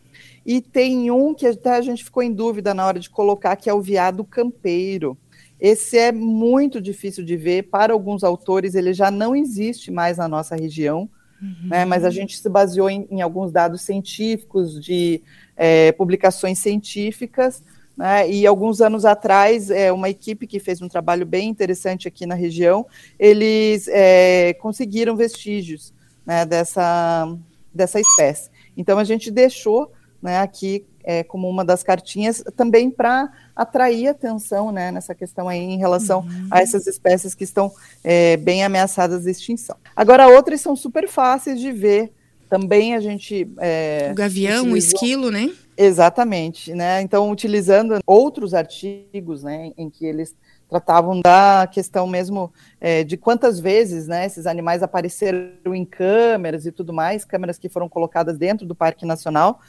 e 0.46 0.60
tem 0.62 1.10
um 1.10 1.34
que 1.34 1.46
até 1.46 1.72
a 1.72 1.82
gente 1.82 2.02
ficou 2.02 2.22
em 2.22 2.32
dúvida 2.32 2.72
na 2.72 2.86
hora 2.86 2.98
de 2.98 3.10
colocar, 3.10 3.54
que 3.54 3.68
é 3.68 3.74
o 3.74 3.82
viado 3.82 4.24
campeiro. 4.24 5.16
Esse 5.62 5.96
é 5.96 6.10
muito 6.10 6.80
difícil 6.80 7.24
de 7.24 7.36
ver, 7.36 7.70
para 7.70 7.92
alguns 7.92 8.24
autores 8.24 8.74
ele 8.74 8.92
já 8.92 9.12
não 9.12 9.36
existe 9.36 9.92
mais 9.92 10.18
na 10.18 10.26
nossa 10.26 10.56
região, 10.56 11.08
Uhum. 11.42 11.70
Né, 11.70 11.84
mas 11.84 12.04
a 12.04 12.10
gente 12.10 12.38
se 12.38 12.48
baseou 12.48 12.88
em, 12.88 13.06
em 13.10 13.20
alguns 13.20 13.50
dados 13.50 13.82
científicos, 13.82 14.80
de 14.80 15.20
é, 15.56 15.90
publicações 15.90 16.60
científicas, 16.60 17.64
né, 17.96 18.30
e 18.30 18.46
alguns 18.46 18.80
anos 18.80 19.04
atrás, 19.04 19.68
é, 19.68 19.90
uma 19.92 20.08
equipe 20.08 20.46
que 20.46 20.60
fez 20.60 20.80
um 20.80 20.88
trabalho 20.88 21.26
bem 21.26 21.48
interessante 21.48 22.06
aqui 22.06 22.26
na 22.26 22.36
região, 22.36 22.86
eles 23.18 23.88
é, 23.88 24.54
conseguiram 24.54 25.16
vestígios 25.16 25.92
né, 26.24 26.46
dessa, 26.46 27.36
dessa 27.74 27.98
espécie. 27.98 28.48
Então, 28.76 28.96
a 28.96 29.04
gente 29.04 29.28
deixou 29.28 29.90
né, 30.22 30.38
aqui 30.38 30.86
é, 31.04 31.22
como 31.22 31.48
uma 31.48 31.64
das 31.64 31.82
cartinhas, 31.82 32.42
também 32.56 32.90
para 32.90 33.30
atrair 33.54 34.08
atenção 34.08 34.72
né, 34.72 34.90
nessa 34.90 35.14
questão 35.14 35.48
aí 35.48 35.58
em 35.58 35.78
relação 35.78 36.20
uhum. 36.20 36.48
a 36.50 36.60
essas 36.60 36.86
espécies 36.86 37.34
que 37.34 37.44
estão 37.44 37.72
é, 38.02 38.36
bem 38.36 38.64
ameaçadas 38.64 39.24
de 39.24 39.30
extinção. 39.30 39.76
Agora, 39.94 40.28
outras 40.28 40.60
são 40.60 40.74
super 40.76 41.08
fáceis 41.08 41.60
de 41.60 41.72
ver. 41.72 42.12
Também 42.48 42.94
a 42.94 43.00
gente. 43.00 43.50
É, 43.58 44.10
o 44.12 44.14
gavião, 44.14 44.64
utilizou... 44.64 44.74
o 44.74 44.76
esquilo, 44.76 45.30
né? 45.30 45.50
Exatamente, 45.76 46.74
né? 46.74 47.00
Então, 47.00 47.30
utilizando 47.30 47.98
outros 48.06 48.52
artigos, 48.52 49.42
né, 49.42 49.72
em 49.76 49.88
que 49.88 50.04
eles 50.04 50.36
tratavam 50.68 51.20
da 51.20 51.68
questão 51.70 52.06
mesmo 52.06 52.50
é, 52.80 53.04
de 53.04 53.18
quantas 53.18 53.60
vezes 53.60 54.06
né, 54.06 54.24
esses 54.24 54.46
animais 54.46 54.82
apareceram 54.82 55.74
em 55.74 55.84
câmeras 55.84 56.64
e 56.64 56.72
tudo 56.72 56.94
mais, 56.94 57.26
câmeras 57.26 57.58
que 57.58 57.68
foram 57.68 57.90
colocadas 57.90 58.38
dentro 58.38 58.66
do 58.66 58.74
Parque 58.74 59.04
Nacional, 59.04 59.60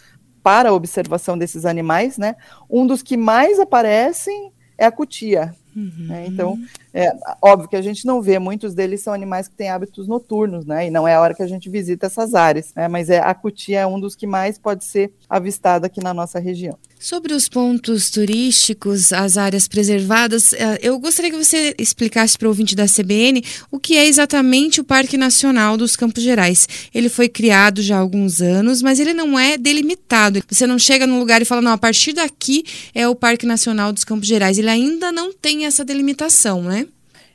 para 0.43 0.69
a 0.69 0.73
observação 0.73 1.37
desses 1.37 1.65
animais, 1.65 2.17
né? 2.17 2.35
Um 2.69 2.85
dos 2.85 3.01
que 3.01 3.15
mais 3.15 3.59
aparecem 3.59 4.51
é 4.77 4.85
a 4.85 4.91
cutia, 4.91 5.55
Uhum. 5.75 6.07
Né? 6.07 6.25
Então, 6.27 6.59
é 6.93 7.11
óbvio 7.41 7.67
que 7.67 7.75
a 7.75 7.81
gente 7.81 8.05
não 8.05 8.21
vê, 8.21 8.37
muitos 8.37 8.73
deles 8.73 9.01
são 9.01 9.13
animais 9.13 9.47
que 9.47 9.55
têm 9.55 9.69
hábitos 9.69 10.07
noturnos, 10.07 10.65
né? 10.65 10.87
E 10.87 10.91
não 10.91 11.07
é 11.07 11.15
a 11.15 11.21
hora 11.21 11.33
que 11.33 11.41
a 11.41 11.47
gente 11.47 11.69
visita 11.69 12.05
essas 12.05 12.35
áreas, 12.35 12.71
né? 12.75 12.87
Mas 12.87 13.09
é, 13.09 13.19
a 13.19 13.33
cutia 13.33 13.79
é 13.79 13.87
um 13.87 13.99
dos 13.99 14.15
que 14.15 14.27
mais 14.27 14.59
pode 14.59 14.83
ser 14.85 15.11
avistado 15.29 15.85
aqui 15.85 16.01
na 16.01 16.13
nossa 16.13 16.39
região. 16.39 16.77
Sobre 16.99 17.33
os 17.33 17.49
pontos 17.49 18.09
turísticos, 18.09 19.11
as 19.11 19.35
áreas 19.35 19.67
preservadas, 19.67 20.53
é, 20.53 20.79
eu 20.81 20.97
gostaria 20.97 21.29
que 21.29 21.37
você 21.37 21.75
explicasse 21.77 22.37
para 22.37 22.45
o 22.45 22.49
ouvinte 22.49 22.77
da 22.77 22.85
CBN 22.85 23.43
o 23.69 23.77
que 23.77 23.97
é 23.97 24.05
exatamente 24.07 24.79
o 24.79 24.85
Parque 24.85 25.17
Nacional 25.17 25.75
dos 25.75 25.97
Campos 25.97 26.23
Gerais. 26.23 26.65
Ele 26.93 27.09
foi 27.09 27.27
criado 27.27 27.81
já 27.81 27.97
há 27.97 27.99
alguns 27.99 28.41
anos, 28.41 28.81
mas 28.81 29.01
ele 29.01 29.13
não 29.13 29.37
é 29.37 29.57
delimitado. 29.57 30.41
Você 30.49 30.65
não 30.65 30.79
chega 30.79 31.05
num 31.05 31.19
lugar 31.19 31.41
e 31.41 31.45
fala, 31.45 31.61
não, 31.61 31.73
a 31.73 31.77
partir 31.77 32.13
daqui 32.13 32.63
é 32.95 33.05
o 33.05 33.15
Parque 33.15 33.45
Nacional 33.45 33.91
dos 33.91 34.05
Campos 34.05 34.27
Gerais. 34.27 34.57
Ele 34.57 34.69
ainda 34.69 35.11
não 35.11 35.33
tem 35.33 35.62
essa 35.65 35.83
delimitação, 35.83 36.61
né? 36.61 36.87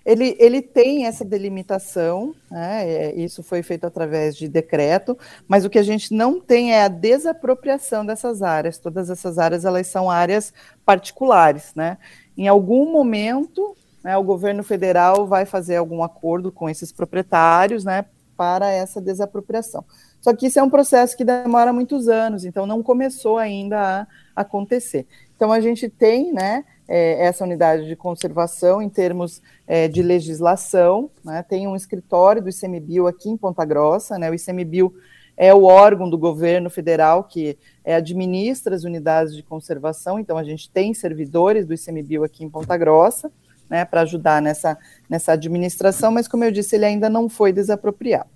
Ele, 0.08 0.35
ele 0.38 0.62
tem 0.62 1.04
essa 1.04 1.23
delimitação, 1.23 2.35
né, 2.50 2.88
é, 2.88 3.14
isso 3.14 3.42
foi 3.42 3.62
feito 3.62 3.87
através 3.87 4.35
de 4.35 4.49
decreto, 4.49 5.18
mas 5.47 5.66
o 5.66 5.70
que 5.70 5.78
a 5.78 5.82
gente 5.82 6.14
não 6.14 6.40
tem 6.40 6.73
é 6.73 6.85
a 6.85 6.88
desapropriação 6.88 8.06
dessas 8.06 8.40
áreas. 8.40 8.78
Todas 8.78 9.11
essas 9.11 9.38
áreas 9.38 9.66
elas 9.66 9.87
são 9.87 10.11
áreas 10.11 10.50
particulares. 10.82 11.73
Né? 11.76 11.99
Em 12.38 12.49
algum 12.49 12.90
momento, 12.90 13.76
né, 14.02 14.16
o 14.16 14.23
governo 14.23 14.62
federal 14.62 15.26
vai 15.26 15.44
fazer 15.44 15.76
algum 15.76 16.02
acordo 16.02 16.50
com 16.50 16.70
esses 16.70 16.90
proprietários 16.90 17.85
né, 17.85 18.06
para 18.35 18.70
essa 18.70 19.02
desapropriação. 19.02 19.85
Só 20.23 20.35
que 20.35 20.47
isso 20.47 20.58
é 20.58 20.62
um 20.62 20.70
processo 20.70 21.16
que 21.18 21.25
demora 21.25 21.70
muitos 21.70 22.08
anos, 22.08 22.47
então 22.47 22.66
não 22.66 22.82
começou 22.82 23.37
ainda 23.37 24.08
a 24.35 24.40
acontecer. 24.40 25.06
Então 25.37 25.52
a 25.52 25.61
gente 25.61 25.88
tem, 25.88 26.32
né, 26.32 26.64
é, 26.88 27.26
essa 27.26 27.45
unidade 27.45 27.87
de 27.87 27.95
conservação 27.95 28.80
em 28.80 28.88
termos 28.88 29.42
é, 29.66 29.87
de 29.87 30.02
legislação. 30.02 31.11
Né? 31.23 31.45
Tem 31.47 31.68
um 31.68 31.76
escritório 31.76 32.42
do 32.42 32.49
ICMBio 32.49 33.07
aqui 33.07 33.28
em 33.28 33.37
Ponta 33.37 33.64
Grossa, 33.64 34.18
né? 34.18 34.30
o 34.30 34.35
ICMBio 34.35 34.95
é 35.38 35.54
o 35.54 35.62
órgão 35.62 36.11
do 36.11 36.18
governo 36.18 36.68
federal 36.68 37.23
que 37.23 37.57
é, 37.85 37.95
administra 37.95 38.75
as 38.75 38.83
unidades 38.83 39.37
de 39.37 39.42
conservação, 39.42 40.18
então 40.18 40.37
a 40.37 40.42
gente 40.42 40.68
tem 40.68 40.92
servidores 40.92 41.64
do 41.64 41.73
ICMBio 41.73 42.25
aqui 42.25 42.45
em 42.45 42.50
Ponta 42.50 42.76
Grossa, 42.76 43.30
né, 43.71 43.85
para 43.85 44.00
ajudar 44.00 44.42
nessa, 44.42 44.76
nessa 45.09 45.33
administração, 45.33 46.11
mas 46.11 46.26
como 46.26 46.42
eu 46.42 46.50
disse, 46.50 46.75
ele 46.75 46.87
ainda 46.87 47.09
não 47.09 47.28
foi 47.28 47.52
desapropriado. 47.52 48.30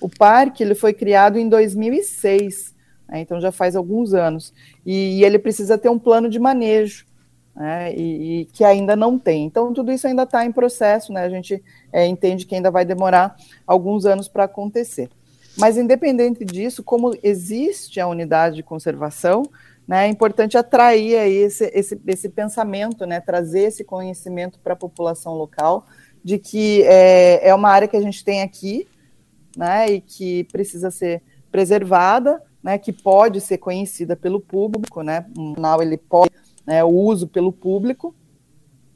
O 0.00 0.08
parque 0.08 0.62
ele 0.62 0.74
foi 0.74 0.92
criado 0.92 1.36
em 1.36 1.48
2006, 1.48 2.74
né, 3.08 3.20
então 3.20 3.40
já 3.40 3.50
faz 3.50 3.74
alguns 3.74 4.14
anos, 4.14 4.54
e, 4.84 5.18
e 5.18 5.24
ele 5.24 5.40
precisa 5.40 5.76
ter 5.76 5.88
um 5.88 5.98
plano 5.98 6.28
de 6.28 6.38
manejo, 6.38 7.06
né, 7.56 7.94
e, 7.94 8.40
e, 8.40 8.44
que 8.44 8.62
ainda 8.62 8.94
não 8.94 9.18
tem. 9.18 9.44
Então, 9.46 9.72
tudo 9.72 9.90
isso 9.90 10.06
ainda 10.06 10.24
está 10.24 10.44
em 10.44 10.52
processo, 10.52 11.10
né, 11.12 11.24
a 11.24 11.30
gente 11.30 11.62
é, 11.90 12.06
entende 12.06 12.44
que 12.44 12.54
ainda 12.54 12.70
vai 12.70 12.84
demorar 12.84 13.34
alguns 13.66 14.04
anos 14.04 14.28
para 14.28 14.44
acontecer. 14.44 15.08
Mas, 15.56 15.78
independente 15.78 16.44
disso, 16.44 16.82
como 16.84 17.16
existe 17.22 17.98
a 17.98 18.06
unidade 18.06 18.56
de 18.56 18.62
conservação, 18.62 19.42
né, 19.88 20.06
é 20.06 20.08
importante 20.08 20.58
atrair 20.58 21.16
aí 21.16 21.34
esse, 21.34 21.64
esse, 21.72 21.98
esse 22.06 22.28
pensamento, 22.28 23.06
né, 23.06 23.20
trazer 23.20 23.60
esse 23.60 23.82
conhecimento 23.82 24.58
para 24.58 24.74
a 24.74 24.76
população 24.76 25.32
local, 25.32 25.86
de 26.22 26.38
que 26.38 26.82
é, 26.82 27.48
é 27.48 27.54
uma 27.54 27.70
área 27.70 27.88
que 27.88 27.96
a 27.96 28.02
gente 28.02 28.22
tem 28.22 28.42
aqui, 28.42 28.86
né, 29.56 29.90
e 29.90 30.00
que 30.02 30.44
precisa 30.44 30.90
ser 30.90 31.22
preservada, 31.50 32.42
né, 32.62 32.76
que 32.76 32.92
pode 32.92 33.40
ser 33.40 33.56
conhecida 33.56 34.14
pelo 34.14 34.40
público, 34.40 35.02
né, 35.02 35.24
um 35.38 35.54
canal 35.54 35.80
ele 35.80 35.96
pode 35.96 36.35
né, 36.66 36.82
o 36.82 36.88
uso 36.88 37.26
pelo 37.26 37.52
público, 37.52 38.14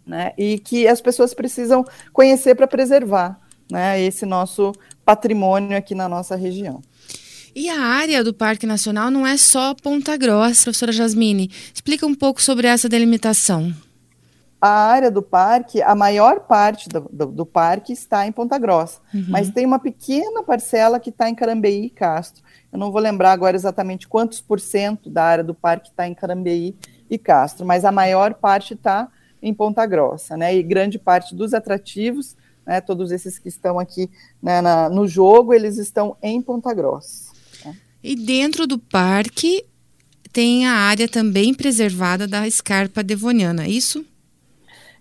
né, 0.06 0.32
e 0.36 0.58
que 0.58 0.88
as 0.88 1.00
pessoas 1.00 1.32
precisam 1.32 1.84
conhecer 2.12 2.54
para 2.54 2.66
preservar 2.66 3.40
né, 3.70 4.00
esse 4.00 4.26
nosso 4.26 4.72
patrimônio 5.04 5.76
aqui 5.76 5.94
na 5.94 6.08
nossa 6.08 6.34
região. 6.34 6.82
E 7.54 7.68
a 7.68 7.80
área 7.80 8.22
do 8.22 8.32
Parque 8.32 8.66
Nacional 8.66 9.10
não 9.10 9.26
é 9.26 9.36
só 9.36 9.74
Ponta 9.74 10.16
Grossa, 10.16 10.64
professora 10.64 10.92
Jasmine. 10.92 11.50
Explica 11.74 12.06
um 12.06 12.14
pouco 12.14 12.40
sobre 12.40 12.68
essa 12.68 12.88
delimitação. 12.88 13.74
A 14.60 14.68
área 14.68 15.10
do 15.10 15.22
parque, 15.22 15.80
a 15.80 15.94
maior 15.94 16.40
parte 16.40 16.88
do, 16.88 17.08
do, 17.10 17.26
do 17.26 17.46
parque 17.46 17.92
está 17.92 18.26
em 18.26 18.30
Ponta 18.30 18.58
Grossa, 18.58 19.00
uhum. 19.12 19.24
mas 19.28 19.50
tem 19.50 19.64
uma 19.64 19.78
pequena 19.78 20.42
parcela 20.42 21.00
que 21.00 21.08
está 21.08 21.28
em 21.30 21.34
Carambeí 21.34 21.86
e 21.86 21.90
Castro. 21.90 22.42
Eu 22.70 22.78
não 22.78 22.92
vou 22.92 23.00
lembrar 23.00 23.32
agora 23.32 23.56
exatamente 23.56 24.06
quantos 24.06 24.40
por 24.40 24.60
cento 24.60 25.08
da 25.08 25.24
área 25.24 25.42
do 25.42 25.54
parque 25.54 25.88
está 25.88 26.06
em 26.06 26.14
Carambeí 26.14 26.76
e 27.10 27.18
Castro, 27.18 27.66
mas 27.66 27.84
a 27.84 27.90
maior 27.90 28.34
parte 28.34 28.74
está 28.74 29.08
em 29.42 29.52
Ponta 29.52 29.84
Grossa, 29.84 30.36
né? 30.36 30.54
E 30.54 30.62
grande 30.62 30.98
parte 30.98 31.34
dos 31.34 31.52
atrativos, 31.52 32.36
né, 32.66 32.80
todos 32.80 33.10
esses 33.10 33.38
que 33.38 33.48
estão 33.48 33.78
aqui 33.78 34.08
né, 34.42 34.60
na, 34.60 34.88
no 34.88 35.08
jogo, 35.08 35.52
eles 35.52 35.76
estão 35.76 36.16
em 36.22 36.40
Ponta 36.40 36.72
Grossa. 36.72 37.32
Né? 37.64 37.76
E 38.02 38.14
dentro 38.14 38.66
do 38.66 38.78
parque 38.78 39.64
tem 40.32 40.66
a 40.66 40.74
área 40.74 41.08
também 41.08 41.52
preservada 41.52 42.28
da 42.28 42.46
escarpa 42.46 43.02
devoniana, 43.02 43.64
é 43.64 43.68
isso? 43.68 44.04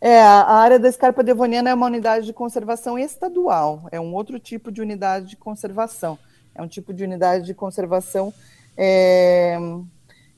É, 0.02 0.22
a 0.22 0.54
área 0.54 0.80
da 0.80 0.88
escarpa 0.88 1.22
devoniana 1.22 1.70
é 1.70 1.74
uma 1.74 1.86
unidade 1.86 2.26
de 2.26 2.34
conservação 2.34 2.98
estadual, 2.98 3.88
é 3.92 4.00
um 4.00 4.14
outro 4.14 4.40
tipo 4.40 4.72
de 4.72 4.82
unidade 4.82 5.28
de 5.28 5.36
conservação. 5.36 6.18
É 6.56 6.62
um 6.62 6.68
tipo 6.68 6.94
de 6.94 7.04
unidade 7.04 7.46
de 7.46 7.54
conservação 7.54 8.34
é, 8.76 9.58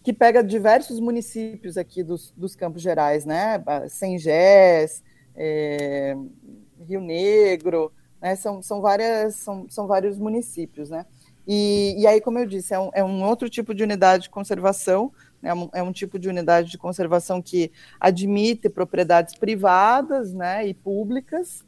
que 0.03 0.11
pega 0.11 0.43
diversos 0.43 0.99
municípios 0.99 1.77
aqui 1.77 2.03
dos, 2.03 2.31
dos 2.35 2.55
Campos 2.55 2.81
Gerais, 2.81 3.25
né? 3.25 3.63
Sengés, 3.89 5.03
é, 5.35 6.15
Rio 6.87 7.01
Negro, 7.01 7.91
né? 8.21 8.35
São, 8.35 8.61
são, 8.61 8.81
várias, 8.81 9.35
são, 9.35 9.69
são 9.69 9.87
vários 9.87 10.17
municípios, 10.17 10.89
né? 10.89 11.05
E, 11.47 11.95
e 11.97 12.07
aí, 12.07 12.21
como 12.21 12.39
eu 12.39 12.45
disse, 12.45 12.73
é 12.73 12.79
um, 12.79 12.89
é 12.93 13.03
um 13.03 13.23
outro 13.23 13.49
tipo 13.49 13.73
de 13.73 13.83
unidade 13.83 14.23
de 14.23 14.29
conservação, 14.29 15.11
né? 15.41 15.49
é 15.49 15.53
um, 15.53 15.69
é 15.73 15.83
um 15.83 15.91
tipo 15.91 16.19
de 16.19 16.29
unidade 16.29 16.69
de 16.69 16.77
conservação 16.77 17.41
que 17.41 17.71
admite 17.99 18.69
propriedades 18.69 19.35
privadas 19.35 20.33
né? 20.33 20.67
e 20.67 20.73
públicas, 20.73 21.65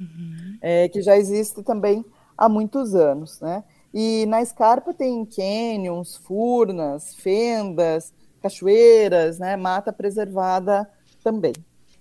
uhum. 0.00 0.58
é, 0.60 0.88
que 0.88 1.02
já 1.02 1.16
existe 1.16 1.62
também 1.62 2.04
há 2.36 2.48
muitos 2.48 2.94
anos, 2.94 3.40
né? 3.40 3.62
E 3.92 4.24
na 4.26 4.40
escarpa 4.40 4.94
tem 4.94 5.24
canyons, 5.24 6.16
furnas, 6.16 7.14
fendas, 7.14 8.12
cachoeiras, 8.40 9.38
né, 9.38 9.56
mata 9.56 9.92
preservada 9.92 10.88
também. 11.22 11.52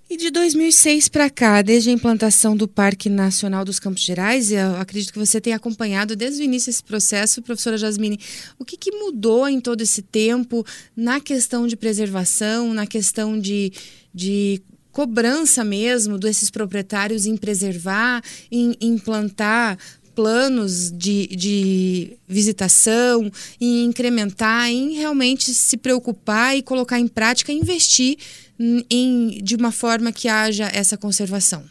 E 0.09 0.17
de 0.17 0.29
2006 0.29 1.07
para 1.07 1.29
cá, 1.29 1.61
desde 1.61 1.89
a 1.89 1.93
implantação 1.93 2.53
do 2.53 2.67
Parque 2.67 3.07
Nacional 3.07 3.63
dos 3.63 3.79
Campos 3.79 4.03
Gerais, 4.03 4.51
eu 4.51 4.75
acredito 4.75 5.13
que 5.13 5.19
você 5.19 5.39
tem 5.39 5.53
acompanhado 5.53 6.17
desde 6.17 6.41
o 6.41 6.43
início 6.43 6.69
esse 6.69 6.83
processo, 6.83 7.41
professora 7.41 7.77
Jasmine, 7.77 8.19
o 8.59 8.65
que, 8.65 8.75
que 8.75 8.91
mudou 8.91 9.47
em 9.47 9.61
todo 9.61 9.79
esse 9.79 10.01
tempo 10.01 10.65
na 10.97 11.21
questão 11.21 11.65
de 11.65 11.77
preservação, 11.77 12.73
na 12.73 12.85
questão 12.85 13.39
de, 13.39 13.71
de 14.13 14.61
cobrança 14.91 15.63
mesmo 15.63 16.17
desses 16.17 16.49
proprietários 16.49 17.25
em 17.25 17.37
preservar, 17.37 18.21
em 18.51 18.75
implantar 18.81 19.77
planos 20.15 20.91
de, 20.91 21.27
de 21.27 22.17
visitação, 22.27 23.31
em 23.59 23.85
incrementar, 23.85 24.69
em 24.69 24.93
realmente 24.93 25.53
se 25.53 25.77
preocupar 25.77 26.55
e 26.55 26.61
colocar 26.61 26.99
em 26.99 27.07
prática, 27.07 27.51
investir 27.51 28.17
em, 28.89 29.39
de 29.43 29.55
uma 29.55 29.71
forma 29.71 30.11
que 30.11 30.27
haja 30.27 30.69
essa 30.73 30.97
conservação? 30.97 31.63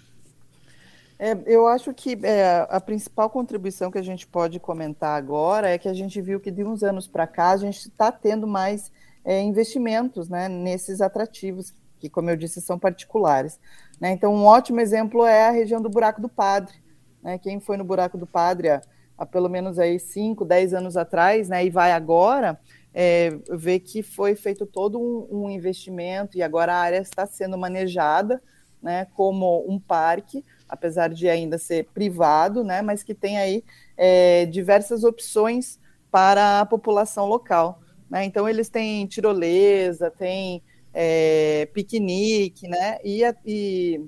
É, 1.18 1.36
eu 1.44 1.66
acho 1.68 1.92
que 1.92 2.18
é, 2.22 2.66
a 2.70 2.80
principal 2.80 3.28
contribuição 3.28 3.90
que 3.90 3.98
a 3.98 4.02
gente 4.02 4.26
pode 4.26 4.58
comentar 4.58 5.18
agora 5.18 5.68
é 5.68 5.76
que 5.76 5.86
a 5.88 5.92
gente 5.92 6.18
viu 6.20 6.40
que 6.40 6.50
de 6.50 6.64
uns 6.64 6.82
anos 6.82 7.06
para 7.06 7.26
cá 7.26 7.50
a 7.50 7.56
gente 7.58 7.76
está 7.76 8.10
tendo 8.10 8.46
mais 8.46 8.90
é, 9.22 9.42
investimentos 9.42 10.30
né, 10.30 10.48
nesses 10.48 11.02
atrativos, 11.02 11.74
que, 11.98 12.08
como 12.08 12.30
eu 12.30 12.36
disse, 12.36 12.62
são 12.62 12.78
particulares. 12.78 13.60
Né? 14.00 14.12
Então, 14.12 14.34
um 14.34 14.44
ótimo 14.44 14.80
exemplo 14.80 15.26
é 15.26 15.46
a 15.46 15.50
região 15.50 15.82
do 15.82 15.90
Buraco 15.90 16.22
do 16.22 16.28
Padre, 16.28 16.72
né? 17.22 17.38
Quem 17.38 17.60
foi 17.60 17.76
no 17.76 17.84
buraco 17.84 18.18
do 18.18 18.26
padre 18.26 18.70
há, 18.70 18.82
há 19.16 19.26
pelo 19.26 19.48
menos 19.48 19.78
aí 19.78 19.98
5, 19.98 20.44
10 20.44 20.74
anos 20.74 20.96
atrás, 20.96 21.48
né? 21.48 21.64
E 21.64 21.70
vai 21.70 21.92
agora, 21.92 22.58
é, 22.92 23.30
vê 23.50 23.78
que 23.78 24.02
foi 24.02 24.34
feito 24.34 24.66
todo 24.66 24.98
um, 24.98 25.44
um, 25.44 25.50
investimento 25.50 26.36
e 26.36 26.42
agora 26.42 26.74
a 26.74 26.78
área 26.78 27.00
está 27.00 27.26
sendo 27.26 27.56
manejada, 27.56 28.42
né? 28.82 29.06
Como 29.14 29.64
um 29.68 29.78
parque, 29.78 30.44
apesar 30.68 31.08
de 31.08 31.28
ainda 31.28 31.58
ser 31.58 31.86
privado, 31.94 32.64
né? 32.64 32.82
Mas 32.82 33.02
que 33.02 33.14
tem 33.14 33.38
aí 33.38 33.64
é, 33.96 34.46
diversas 34.46 35.04
opções 35.04 35.78
para 36.10 36.60
a 36.60 36.66
população 36.66 37.26
local. 37.26 37.80
Né? 38.10 38.24
Então 38.24 38.48
eles 38.48 38.68
têm 38.68 39.06
tirolesa, 39.06 40.10
tem 40.10 40.62
é, 40.92 41.68
piquenique, 41.72 42.66
né? 42.66 42.98
E, 43.04 43.22
e 43.46 44.00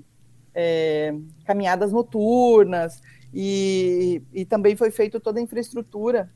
é, 0.53 1.13
caminhadas 1.45 1.91
noturnas, 1.91 3.01
e, 3.33 4.21
e 4.31 4.45
também 4.45 4.75
foi 4.75 4.91
feita 4.91 5.19
toda 5.19 5.39
a 5.39 5.43
infraestrutura 5.43 6.29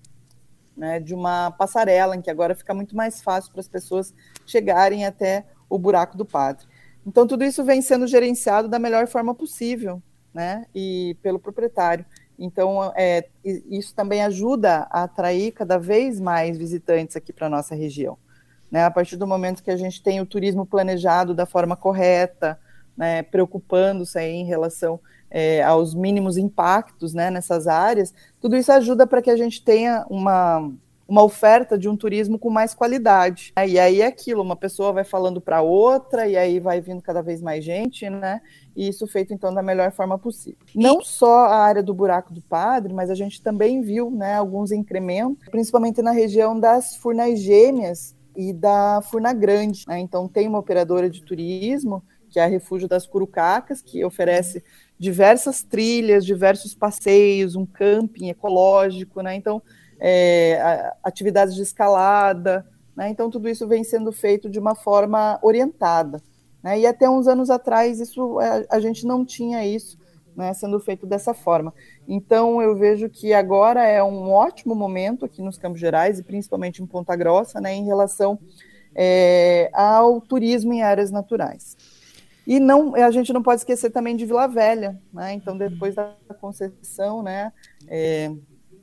né, 0.76 1.00
de 1.00 1.14
uma 1.14 1.52
passarela, 1.52 2.16
em 2.16 2.22
que 2.22 2.30
agora 2.30 2.56
fica 2.56 2.74
muito 2.74 2.96
mais 2.96 3.22
fácil 3.22 3.52
para 3.52 3.62
as 3.62 3.68
pessoas 3.68 4.14
chegarem 4.46 5.06
até 5.06 5.46
o 5.70 5.78
buraco 5.78 6.18
do 6.18 6.26
padre. 6.26 6.66
Então, 7.06 7.26
tudo 7.26 7.44
isso 7.44 7.64
vem 7.64 7.82
sendo 7.82 8.06
gerenciado 8.06 8.68
da 8.68 8.78
melhor 8.78 9.08
forma 9.08 9.34
possível, 9.34 10.02
né? 10.34 10.66
E 10.76 11.16
pelo 11.22 11.40
proprietário. 11.40 12.06
Então, 12.38 12.94
é, 12.96 13.28
isso 13.44 13.96
também 13.96 14.22
ajuda 14.24 14.88
a 14.92 15.04
atrair 15.04 15.52
cada 15.52 15.80
vez 15.80 16.20
mais 16.20 16.58
visitantes 16.58 17.16
aqui 17.16 17.34
para 17.34 17.48
a 17.48 17.50
nossa 17.50 17.74
região. 17.74 18.18
Né? 18.70 18.84
A 18.84 18.92
partir 18.92 19.16
do 19.16 19.26
momento 19.26 19.64
que 19.64 19.72
a 19.72 19.78
gente 19.78 20.04
tem 20.04 20.22
o 20.22 20.26
turismo 20.26 20.66
planejado 20.66 21.34
da 21.34 21.46
forma 21.46 21.76
correta, 21.76 22.60
né, 22.98 23.24
preocupando-se 23.24 24.20
em 24.20 24.46
relação 24.46 25.00
é, 25.30 25.62
aos 25.64 25.94
mínimos 25.94 26.38
impactos 26.38 27.14
né, 27.14 27.30
nessas 27.30 27.68
áreas, 27.68 28.14
tudo 28.40 28.56
isso 28.56 28.72
ajuda 28.72 29.06
para 29.06 29.22
que 29.22 29.30
a 29.30 29.38
gente 29.38 29.64
tenha 29.64 30.06
uma, 30.10 30.72
uma 31.08 31.24
oferta 31.24 31.78
de 31.78 31.88
um 31.88 31.96
turismo 31.96 32.38
com 32.38 32.50
mais 32.50 32.74
qualidade. 32.74 33.54
Né? 33.56 33.68
E 33.68 33.80
aí 33.80 34.02
é 34.02 34.08
aquilo, 34.08 34.42
uma 34.42 34.56
pessoa 34.56 34.92
vai 34.92 35.04
falando 35.04 35.40
para 35.40 35.62
outra, 35.62 36.28
e 36.28 36.36
aí 36.36 36.60
vai 36.60 36.82
vindo 36.82 37.02
cada 37.02 37.22
vez 37.22 37.42
mais 37.42 37.64
gente, 37.64 38.10
né? 38.10 38.42
E 38.76 38.88
isso 38.88 39.08
feito, 39.08 39.34
então, 39.34 39.54
da 39.54 39.64
melhor 39.64 39.92
forma 39.92 40.20
possível. 40.20 40.60
Não 40.76 41.02
só 41.02 41.46
a 41.46 41.58
área 41.58 41.82
do 41.82 41.94
buraco 41.94 42.34
do 42.34 42.42
padre, 42.42 42.94
mas 42.94 43.10
a 43.10 43.16
gente 43.16 43.42
também 43.42 43.82
viu 43.82 44.12
né, 44.12 44.36
alguns 44.36 44.72
incrementos, 44.72 45.48
principalmente 45.50 46.02
na 46.02 46.12
região 46.12 46.60
das 46.60 46.96
furnais 46.96 47.40
gêmeas 47.40 48.16
e 48.36 48.54
da 48.54 49.02
Furna 49.02 49.34
Grande. 49.34 49.84
Né? 49.88 50.00
Então, 50.00 50.28
tem 50.28 50.48
uma 50.48 50.60
operadora 50.60 51.10
de 51.10 51.24
turismo, 51.24 52.04
que 52.30 52.40
é 52.40 52.46
Refúgio 52.46 52.88
das 52.88 53.06
Curucacas, 53.06 53.82
que 53.82 54.04
oferece 54.04 54.64
diversas 55.00 55.64
trilhas, 55.64 56.26
diversos 56.26 56.74
passeios, 56.74 57.56
um 57.56 57.66
camping 57.66 58.30
ecológico, 58.30 59.22
né? 59.22 59.36
Então, 59.36 59.62
é, 60.00 60.94
atividades 61.04 61.56
de 61.56 61.62
escalada, 61.62 62.66
né? 62.96 63.10
Então, 63.10 63.30
tudo 63.30 63.48
isso 63.48 63.68
vem 63.68 63.84
sendo 63.84 64.12
feito 64.12 64.50
de 64.50 64.60
uma 64.60 64.76
forma 64.76 65.40
orientada. 65.42 66.22
Né? 66.64 66.80
E 66.80 66.86
até 66.88 67.10
uns 67.10 67.28
anos 67.28 67.50
atrás, 67.50 68.00
isso 68.00 68.40
a, 68.40 68.76
a 68.78 68.80
gente 68.80 69.06
não 69.06 69.24
tinha 69.24 69.66
isso 69.66 69.98
né, 70.36 70.54
sendo 70.54 70.80
feito 70.80 71.08
dessa 71.08 71.34
forma. 71.34 71.74
Então, 72.08 72.62
eu 72.62 72.76
vejo 72.76 73.10
que 73.10 73.34
agora 73.34 73.84
é 73.84 74.04
um 74.04 74.32
ótimo 74.32 74.76
momento 74.76 75.26
aqui 75.26 75.42
nos 75.42 75.58
Campos 75.58 75.80
Gerais, 75.80 76.20
e 76.20 76.24
principalmente 76.24 76.82
em 76.82 76.86
Ponta 76.86 77.16
Grossa, 77.16 77.60
né, 77.60 77.74
em 77.74 77.86
relação 77.86 78.40
é, 78.96 79.70
ao 79.74 80.22
turismo 80.22 80.74
em 80.74 80.84
áreas 80.84 81.10
naturais. 81.10 81.76
E 82.48 82.62
não, 82.62 82.96
a 82.96 83.12
gente 83.12 83.34
não 83.34 83.44
pode 83.44 83.60
esquecer 83.60 83.90
também 83.90 84.16
de 84.16 84.26
Vila 84.26 84.48
Velha, 84.48 84.98
né? 85.12 85.34
Então, 85.34 85.58
depois 85.58 85.94
da 85.94 86.16
concessão, 86.40 87.22
né, 87.22 87.52
é, 87.90 88.34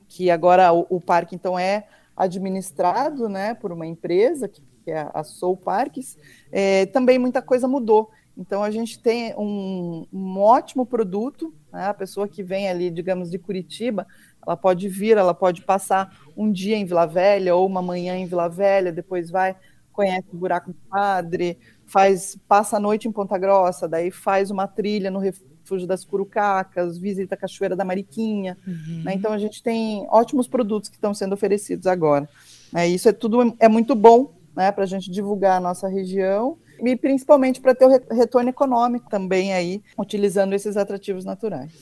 que 0.06 0.30
agora 0.30 0.70
o, 0.70 0.86
o, 0.90 1.00
parque 1.00 1.34
então 1.34 1.58
é 1.58 1.88
administrado, 2.14 3.26
né, 3.26 3.54
por 3.54 3.72
uma 3.72 3.86
empresa 3.86 4.48
que, 4.48 4.62
que 4.84 4.90
é 4.90 5.08
a 5.14 5.24
Soul 5.24 5.56
Parques, 5.56 6.18
é, 6.52 6.84
também 6.86 7.18
muita 7.18 7.40
coisa 7.40 7.66
mudou. 7.66 8.10
Então 8.36 8.62
a 8.62 8.70
gente 8.70 8.98
tem 8.98 9.34
um, 9.36 10.06
um 10.12 10.38
ótimo 10.38 10.84
produto, 10.84 11.54
né? 11.72 11.86
a 11.86 11.94
pessoa 11.94 12.28
que 12.28 12.42
vem 12.42 12.68
ali, 12.68 12.90
digamos, 12.90 13.30
de 13.30 13.38
Curitiba, 13.38 14.06
ela 14.44 14.56
pode 14.56 14.88
vir, 14.88 15.16
ela 15.16 15.32
pode 15.32 15.62
passar 15.62 16.14
um 16.36 16.50
dia 16.50 16.76
em 16.76 16.84
Vila 16.84 17.06
Velha 17.06 17.54
ou 17.54 17.66
uma 17.66 17.80
manhã 17.80 18.14
em 18.16 18.26
Vila 18.26 18.48
Velha, 18.48 18.92
depois 18.92 19.30
vai 19.30 19.56
conhece 19.94 20.26
o 20.32 20.36
buraco 20.36 20.72
do 20.72 20.78
Padre, 20.90 21.56
faz 21.86 22.36
passa 22.46 22.76
a 22.76 22.80
noite 22.80 23.08
em 23.08 23.12
Ponta 23.12 23.38
Grossa, 23.38 23.88
daí 23.88 24.10
faz 24.10 24.50
uma 24.50 24.66
trilha 24.66 25.10
no 25.10 25.18
refúgio 25.18 25.86
das 25.86 26.04
Curucacas, 26.04 26.98
visita 26.98 27.34
a 27.34 27.38
Cachoeira 27.38 27.74
da 27.74 27.84
Mariquinha. 27.84 28.58
Uhum. 28.66 29.02
Né? 29.04 29.14
Então 29.14 29.32
a 29.32 29.38
gente 29.38 29.62
tem 29.62 30.06
ótimos 30.10 30.46
produtos 30.46 30.90
que 30.90 30.96
estão 30.96 31.14
sendo 31.14 31.32
oferecidos 31.32 31.86
agora. 31.86 32.28
Né? 32.72 32.88
Isso 32.88 33.08
é 33.08 33.12
tudo 33.12 33.56
é 33.58 33.68
muito 33.68 33.94
bom 33.94 34.34
né, 34.54 34.70
para 34.70 34.84
a 34.84 34.86
gente 34.86 35.10
divulgar 35.10 35.56
a 35.56 35.60
nossa 35.60 35.88
região 35.88 36.58
e 36.80 36.96
principalmente 36.96 37.60
para 37.60 37.74
ter 37.74 37.86
o 37.86 38.14
retorno 38.14 38.50
econômico 38.50 39.08
também 39.08 39.52
aí, 39.52 39.82
utilizando 39.96 40.54
esses 40.54 40.76
atrativos 40.76 41.24
naturais. 41.24 41.72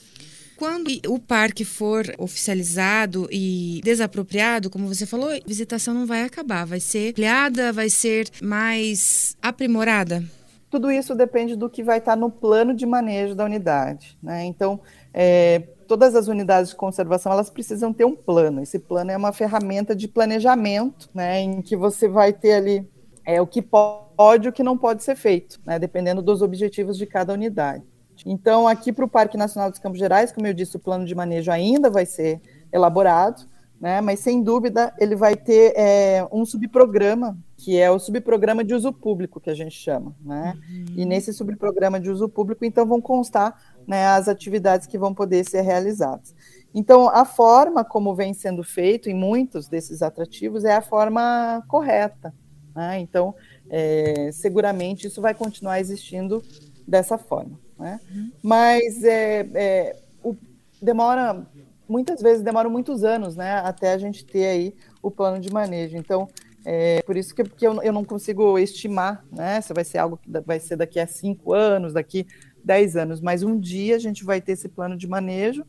Quando 0.63 0.89
o 1.09 1.19
parque 1.19 1.65
for 1.65 2.05
oficializado 2.17 3.27
e 3.29 3.81
desapropriado, 3.83 4.69
como 4.69 4.87
você 4.87 5.05
falou, 5.05 5.27
a 5.27 5.39
visitação 5.45 5.93
não 5.93 6.05
vai 6.05 6.23
acabar, 6.23 6.65
vai 6.65 6.79
ser 6.79 7.09
ampliada, 7.09 7.73
vai 7.73 7.89
ser 7.89 8.29
mais 8.41 9.35
aprimorada? 9.41 10.23
Tudo 10.69 10.89
isso 10.89 11.13
depende 11.15 11.57
do 11.57 11.69
que 11.69 11.83
vai 11.83 11.97
estar 11.97 12.15
no 12.15 12.31
plano 12.31 12.73
de 12.73 12.85
manejo 12.85 13.35
da 13.35 13.43
unidade. 13.43 14.17
Né? 14.23 14.45
Então, 14.45 14.79
é, 15.13 15.59
todas 15.85 16.15
as 16.15 16.29
unidades 16.29 16.69
de 16.69 16.77
conservação 16.77 17.33
elas 17.33 17.49
precisam 17.49 17.91
ter 17.91 18.05
um 18.05 18.15
plano. 18.15 18.61
Esse 18.61 18.79
plano 18.79 19.11
é 19.11 19.17
uma 19.17 19.33
ferramenta 19.33 19.93
de 19.93 20.07
planejamento, 20.07 21.09
né, 21.13 21.41
em 21.41 21.61
que 21.61 21.75
você 21.75 22.07
vai 22.07 22.31
ter 22.31 22.53
ali 22.53 22.89
é, 23.25 23.41
o 23.41 23.45
que 23.45 23.61
pode 23.61 24.47
e 24.47 24.49
o 24.49 24.53
que 24.53 24.63
não 24.63 24.77
pode 24.77 25.03
ser 25.03 25.17
feito, 25.17 25.59
né, 25.65 25.77
dependendo 25.77 26.21
dos 26.21 26.41
objetivos 26.41 26.97
de 26.97 27.05
cada 27.05 27.33
unidade. 27.33 27.83
Então, 28.25 28.67
aqui 28.67 28.91
para 28.91 29.05
o 29.05 29.09
Parque 29.09 29.37
Nacional 29.37 29.69
dos 29.69 29.79
Campos 29.79 29.99
Gerais, 29.99 30.31
como 30.31 30.47
eu 30.47 30.53
disse, 30.53 30.75
o 30.75 30.79
plano 30.79 31.05
de 31.05 31.15
manejo 31.15 31.51
ainda 31.51 31.89
vai 31.89 32.05
ser 32.05 32.41
elaborado, 32.71 33.45
né, 33.79 33.99
mas 33.99 34.21
sem 34.21 34.41
dúvida 34.41 34.93
ele 34.97 35.13
vai 35.13 35.35
ter 35.35 35.73
é, 35.75 36.25
um 36.31 36.45
subprograma, 36.45 37.37
que 37.57 37.77
é 37.77 37.91
o 37.91 37.99
subprograma 37.99 38.63
de 38.63 38.73
uso 38.73 38.93
público, 38.93 39.41
que 39.41 39.49
a 39.49 39.53
gente 39.53 39.75
chama. 39.75 40.15
Né? 40.23 40.57
Uhum. 40.69 40.85
E 40.95 41.05
nesse 41.05 41.33
subprograma 41.33 41.99
de 41.99 42.09
uso 42.09 42.29
público, 42.29 42.63
então, 42.63 42.85
vão 42.85 43.01
constar 43.01 43.59
né, 43.85 44.07
as 44.07 44.29
atividades 44.29 44.87
que 44.87 44.97
vão 44.97 45.13
poder 45.13 45.43
ser 45.43 45.61
realizadas. 45.61 46.33
Então, 46.73 47.09
a 47.09 47.25
forma 47.25 47.83
como 47.83 48.15
vem 48.15 48.33
sendo 48.33 48.63
feito 48.63 49.09
em 49.09 49.13
muitos 49.13 49.67
desses 49.67 50.01
atrativos 50.01 50.63
é 50.63 50.73
a 50.73 50.81
forma 50.81 51.61
correta. 51.67 52.33
Né? 52.73 52.99
Então, 52.99 53.35
é, 53.69 54.29
seguramente 54.31 55.07
isso 55.07 55.21
vai 55.21 55.33
continuar 55.33 55.79
existindo 55.79 56.41
dessa 56.87 57.17
forma. 57.17 57.59
Né? 57.77 57.99
Uhum. 58.13 58.31
Mas 58.41 59.03
é, 59.03 59.47
é, 59.53 59.95
o, 60.23 60.35
demora, 60.81 61.45
muitas 61.87 62.21
vezes 62.21 62.43
demora 62.43 62.69
muitos 62.69 63.03
anos 63.03 63.35
né, 63.35 63.55
até 63.59 63.93
a 63.93 63.97
gente 63.97 64.25
ter 64.25 64.45
aí 64.45 64.75
o 65.01 65.11
plano 65.11 65.39
de 65.39 65.51
manejo. 65.51 65.97
Então, 65.97 66.27
é 66.65 67.01
por 67.01 67.17
isso 67.17 67.35
que, 67.35 67.43
que 67.43 67.67
eu, 67.67 67.81
eu 67.81 67.91
não 67.91 68.05
consigo 68.05 68.57
estimar 68.57 69.25
né, 69.31 69.59
se 69.61 69.73
vai 69.73 69.83
ser 69.83 69.97
algo 69.97 70.17
que 70.17 70.29
vai 70.45 70.59
ser 70.59 70.77
daqui 70.77 70.99
a 70.99 71.07
cinco 71.07 71.53
anos, 71.53 71.93
daqui 71.93 72.25
dez 72.63 72.95
anos, 72.95 73.19
mas 73.19 73.43
um 73.43 73.59
dia 73.59 73.95
a 73.95 73.99
gente 73.99 74.23
vai 74.23 74.39
ter 74.39 74.53
esse 74.53 74.69
plano 74.69 74.95
de 74.95 75.07
manejo 75.07 75.65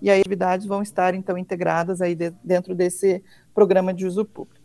e 0.00 0.10
as 0.10 0.18
atividades 0.20 0.66
vão 0.66 0.80
estar 0.80 1.14
então 1.14 1.36
integradas 1.36 2.00
aí 2.00 2.14
de, 2.14 2.30
dentro 2.42 2.74
desse 2.74 3.22
programa 3.54 3.92
de 3.92 4.06
uso 4.06 4.24
público. 4.24 4.58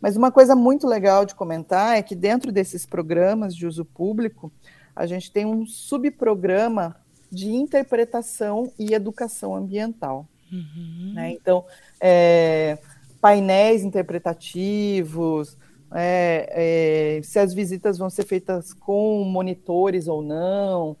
Mas 0.00 0.16
uma 0.16 0.30
coisa 0.30 0.54
muito 0.54 0.86
legal 0.86 1.24
de 1.24 1.34
comentar 1.34 1.96
é 1.96 2.02
que 2.02 2.14
dentro 2.14 2.52
desses 2.52 2.86
programas 2.86 3.54
de 3.54 3.66
uso 3.66 3.84
público, 3.84 4.52
a 4.96 5.06
gente 5.06 5.30
tem 5.30 5.44
um 5.44 5.66
subprograma 5.66 6.96
de 7.30 7.50
interpretação 7.50 8.72
e 8.78 8.94
educação 8.94 9.54
ambiental. 9.54 10.26
Uhum. 10.50 11.12
Né? 11.14 11.32
Então, 11.32 11.64
é, 12.00 12.78
painéis 13.20 13.84
interpretativos, 13.84 15.58
é, 15.92 17.18
é, 17.18 17.22
se 17.22 17.38
as 17.38 17.52
visitas 17.52 17.98
vão 17.98 18.08
ser 18.08 18.24
feitas 18.24 18.72
com 18.72 19.22
monitores 19.24 20.08
ou 20.08 20.22
não, 20.22 20.96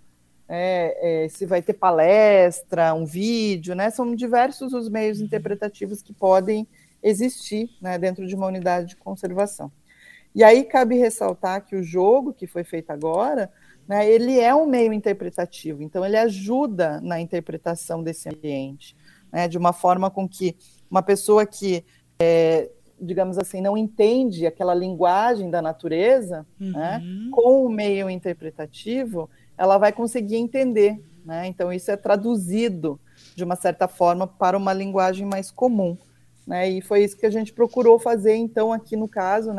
é, 0.48 1.24
é, 1.24 1.28
se 1.28 1.46
vai 1.46 1.62
ter 1.62 1.72
palestra, 1.72 2.94
um 2.94 3.04
vídeo, 3.04 3.74
né? 3.74 3.90
São 3.90 4.14
diversos 4.14 4.72
os 4.72 4.88
meios 4.88 5.20
interpretativos 5.20 6.02
que 6.02 6.12
podem 6.12 6.68
existir 7.02 7.68
né, 7.80 7.98
dentro 7.98 8.26
de 8.26 8.34
uma 8.34 8.46
unidade 8.46 8.90
de 8.90 8.96
conservação. 8.96 9.72
E 10.34 10.44
aí 10.44 10.64
cabe 10.64 10.96
ressaltar 10.96 11.64
que 11.64 11.74
o 11.74 11.82
jogo 11.82 12.32
que 12.32 12.46
foi 12.46 12.62
feito 12.62 12.90
agora 12.90 13.50
né, 13.88 14.10
ele 14.10 14.38
é 14.38 14.54
um 14.54 14.66
meio 14.66 14.92
interpretativo, 14.92 15.82
então 15.82 16.04
ele 16.04 16.16
ajuda 16.16 17.00
na 17.00 17.20
interpretação 17.20 18.02
desse 18.02 18.28
ambiente, 18.28 18.96
né, 19.32 19.46
de 19.48 19.56
uma 19.56 19.72
forma 19.72 20.10
com 20.10 20.28
que 20.28 20.56
uma 20.90 21.02
pessoa 21.02 21.46
que, 21.46 21.84
é, 22.18 22.70
digamos 23.00 23.38
assim, 23.38 23.60
não 23.60 23.76
entende 23.76 24.46
aquela 24.46 24.74
linguagem 24.74 25.50
da 25.50 25.60
natureza, 25.60 26.46
né, 26.58 26.66
uhum. 26.66 26.72
né, 26.72 27.30
com 27.30 27.66
o 27.66 27.68
meio 27.68 28.10
interpretativo, 28.10 29.28
ela 29.56 29.78
vai 29.78 29.92
conseguir 29.92 30.36
entender. 30.36 31.00
Né? 31.24 31.48
Então, 31.48 31.72
isso 31.72 31.90
é 31.90 31.96
traduzido, 31.96 33.00
de 33.34 33.42
uma 33.42 33.56
certa 33.56 33.88
forma, 33.88 34.26
para 34.26 34.56
uma 34.56 34.72
linguagem 34.72 35.26
mais 35.26 35.50
comum. 35.50 35.96
Né? 36.46 36.70
E 36.70 36.80
foi 36.80 37.02
isso 37.02 37.16
que 37.16 37.26
a 37.26 37.30
gente 37.30 37.52
procurou 37.52 37.98
fazer, 37.98 38.36
então, 38.36 38.72
aqui 38.72 38.96
no 38.96 39.08
caso, 39.08 39.52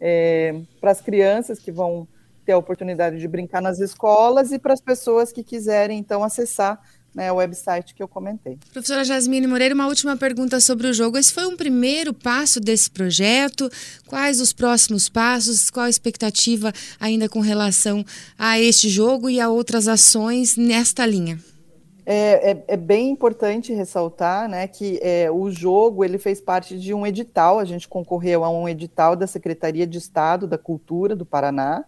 é, 0.00 0.60
para 0.80 0.90
as 0.90 1.00
crianças 1.00 1.58
que 1.60 1.70
vão 1.70 2.08
ter 2.44 2.52
a 2.52 2.58
oportunidade 2.58 3.18
de 3.18 3.26
brincar 3.26 3.62
nas 3.62 3.80
escolas 3.80 4.52
e 4.52 4.58
para 4.58 4.72
as 4.72 4.80
pessoas 4.80 5.32
que 5.32 5.42
quiserem, 5.42 5.98
então, 5.98 6.22
acessar 6.22 6.80
né, 7.14 7.30
o 7.30 7.36
website 7.36 7.94
que 7.94 8.02
eu 8.02 8.08
comentei. 8.08 8.58
Professora 8.72 9.04
Jasmine 9.04 9.46
Moreira, 9.46 9.74
uma 9.74 9.86
última 9.86 10.16
pergunta 10.16 10.58
sobre 10.58 10.88
o 10.88 10.92
jogo. 10.92 11.16
Esse 11.16 11.32
foi 11.32 11.46
um 11.46 11.56
primeiro 11.56 12.12
passo 12.12 12.58
desse 12.58 12.90
projeto? 12.90 13.70
Quais 14.06 14.40
os 14.40 14.52
próximos 14.52 15.08
passos? 15.08 15.70
Qual 15.70 15.86
a 15.86 15.90
expectativa 15.90 16.72
ainda 16.98 17.28
com 17.28 17.40
relação 17.40 18.04
a 18.36 18.58
este 18.58 18.88
jogo 18.88 19.30
e 19.30 19.40
a 19.40 19.48
outras 19.48 19.86
ações 19.86 20.56
nesta 20.56 21.06
linha? 21.06 21.38
É, 22.06 22.50
é, 22.50 22.64
é 22.68 22.76
bem 22.76 23.08
importante 23.08 23.72
ressaltar 23.72 24.46
né, 24.46 24.66
que 24.66 25.00
é, 25.02 25.30
o 25.30 25.50
jogo 25.50 26.04
ele 26.04 26.18
fez 26.18 26.38
parte 26.38 26.78
de 26.78 26.92
um 26.92 27.06
edital, 27.06 27.58
a 27.58 27.64
gente 27.64 27.88
concorreu 27.88 28.44
a 28.44 28.50
um 28.50 28.68
edital 28.68 29.16
da 29.16 29.26
Secretaria 29.26 29.86
de 29.86 29.96
Estado 29.96 30.46
da 30.46 30.58
Cultura 30.58 31.16
do 31.16 31.24
Paraná, 31.24 31.82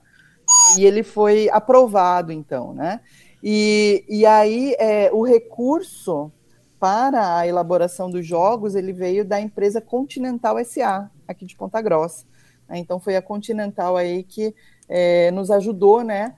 E 0.79 0.85
ele 0.85 1.03
foi 1.03 1.49
aprovado, 1.51 2.33
então, 2.33 2.73
né? 2.73 3.01
E, 3.43 4.05
e 4.09 4.27
aí 4.27 4.75
é, 4.79 5.11
o 5.13 5.23
recurso 5.23 6.33
para 6.79 7.39
a 7.39 7.47
elaboração 7.47 8.11
dos 8.11 8.27
jogos 8.27 8.75
ele 8.75 8.93
veio 8.93 9.25
da 9.25 9.41
empresa 9.41 9.81
Continental 9.81 10.63
SA, 10.65 11.11
aqui 11.27 11.47
de 11.47 11.57
Ponta 11.57 11.81
Grossa. 11.81 12.25
Né? 12.69 12.79
Então 12.79 12.99
foi 12.99 13.17
a 13.17 13.23
Continental 13.23 13.97
aí 13.97 14.23
que 14.23 14.55
é, 14.89 15.31
nos 15.31 15.51
ajudou, 15.51 16.03
né, 16.03 16.35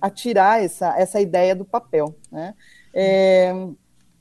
a 0.00 0.10
tirar 0.10 0.62
essa, 0.62 0.98
essa 0.98 1.20
ideia 1.20 1.54
do 1.54 1.64
papel, 1.64 2.14
né? 2.30 2.54
É, 2.94 3.52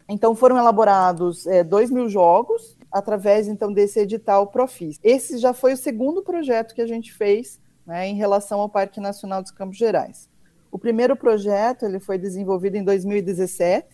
então 0.08 0.36
foram 0.36 0.58
elaborados 0.58 1.48
é, 1.48 1.64
dois 1.64 1.90
mil 1.90 2.08
jogos 2.08 2.78
através 2.92 3.48
então 3.48 3.74
desse 3.74 4.00
edital 4.00 4.48
Profis. 4.48 5.00
Esse 5.04 5.38
já 5.38 5.54
foi 5.54 5.74
o 5.74 5.78
segundo 5.78 6.22
projeto 6.22 6.76
que 6.76 6.82
a 6.82 6.88
gente 6.88 7.12
fez 7.14 7.60
né, 7.92 8.08
em 8.08 8.16
relação 8.16 8.62
ao 8.62 8.70
Parque 8.70 9.02
Nacional 9.02 9.42
dos 9.42 9.52
Campos 9.52 9.78
Gerais. 9.78 10.30
O 10.72 10.80
primeiro 10.80 11.14
projeto 11.14 11.84
ele 11.84 12.00
foi 12.00 12.18
desenvolvido 12.18 12.78
em 12.78 12.84
2017 12.86 13.86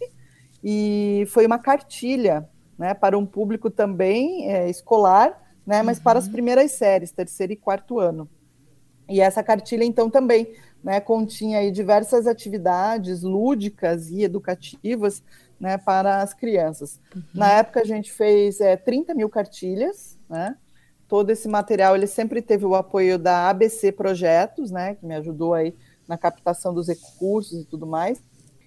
e 0.64 1.26
foi 1.30 1.48
uma 1.48 1.58
cartilha 1.58 2.48
né, 2.78 2.94
para 2.94 3.18
um 3.18 3.26
público 3.26 3.72
também 3.72 4.52
é, 4.54 4.70
escolar, 4.70 5.42
né, 5.66 5.82
mas 5.82 5.98
uhum. 5.98 6.04
para 6.04 6.20
as 6.20 6.28
uhum. 6.28 6.32
primeiras 6.32 6.74
séries, 6.74 7.12
terceiro 7.12 7.54
e 7.54 7.56
quarto 7.56 8.00
ano. 8.00 8.30
E 9.10 9.20
essa 9.20 9.42
cartilha, 9.42 9.84
então, 9.84 10.12
também 10.12 10.54
né, 10.84 11.00
continha 11.00 11.58
aí 11.58 11.72
diversas 11.72 12.28
atividades 12.28 13.24
lúdicas 13.24 14.12
e 14.12 14.22
educativas 14.22 15.24
né, 15.60 15.76
para 15.76 16.22
as 16.22 16.36
crianças. 16.36 17.00
Uhum. 17.16 17.24
Na 17.34 17.52
época, 17.54 17.82
a 17.82 17.86
gente 17.86 18.14
fez 18.14 18.62
é, 18.62 18.78
30 18.78 19.16
mil 19.16 19.28
cartilhas, 19.28 20.20
né? 20.30 20.56
Todo 21.08 21.30
esse 21.30 21.48
material, 21.48 21.96
ele 21.96 22.08
sempre 22.08 22.42
teve 22.42 22.66
o 22.66 22.76
apoio 22.76 23.18
da 23.18 23.50
ABC 23.50 23.92
Projetos, 23.92 24.72
né, 24.72 24.96
que 24.96 25.06
me 25.06 25.16
ajudou 25.16 25.54
aí 25.54 25.74
na 26.08 26.18
captação 26.18 26.74
dos 26.74 26.88
recursos 26.88 27.62
e 27.62 27.66
tudo 27.66 27.88
mais. 27.88 28.22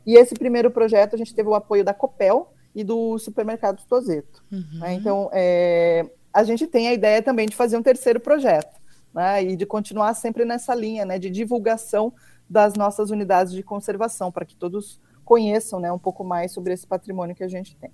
E 0.06 0.16
esse 0.16 0.34
primeiro 0.34 0.70
projeto, 0.70 1.14
a 1.14 1.18
gente 1.18 1.34
teve 1.34 1.48
o 1.48 1.54
apoio 1.54 1.84
da 1.84 1.92
Copel 1.92 2.52
e 2.74 2.82
do 2.82 3.18
Supermercado 3.18 3.82
Tozeto. 3.86 4.42
Uhum. 4.50 4.80
Né? 4.80 4.94
Então, 4.94 5.28
é, 5.32 6.08
a 6.32 6.42
gente 6.42 6.66
tem 6.66 6.88
a 6.88 6.94
ideia 6.94 7.22
também 7.22 7.46
de 7.46 7.56
fazer 7.56 7.76
um 7.76 7.82
terceiro 7.82 8.20
projeto, 8.20 8.80
né, 9.12 9.42
e 9.42 9.56
de 9.56 9.66
continuar 9.66 10.14
sempre 10.14 10.44
nessa 10.44 10.74
linha, 10.74 11.04
né, 11.04 11.18
de 11.18 11.28
divulgação 11.28 12.12
das 12.48 12.74
nossas 12.74 13.10
unidades 13.10 13.52
de 13.52 13.62
conservação, 13.62 14.32
para 14.32 14.44
que 14.44 14.56
todos 14.56 15.00
conheçam 15.24 15.78
né, 15.78 15.92
um 15.92 15.98
pouco 15.98 16.24
mais 16.24 16.52
sobre 16.52 16.72
esse 16.72 16.86
patrimônio 16.86 17.36
que 17.36 17.44
a 17.44 17.48
gente 17.48 17.76
tem. 17.76 17.92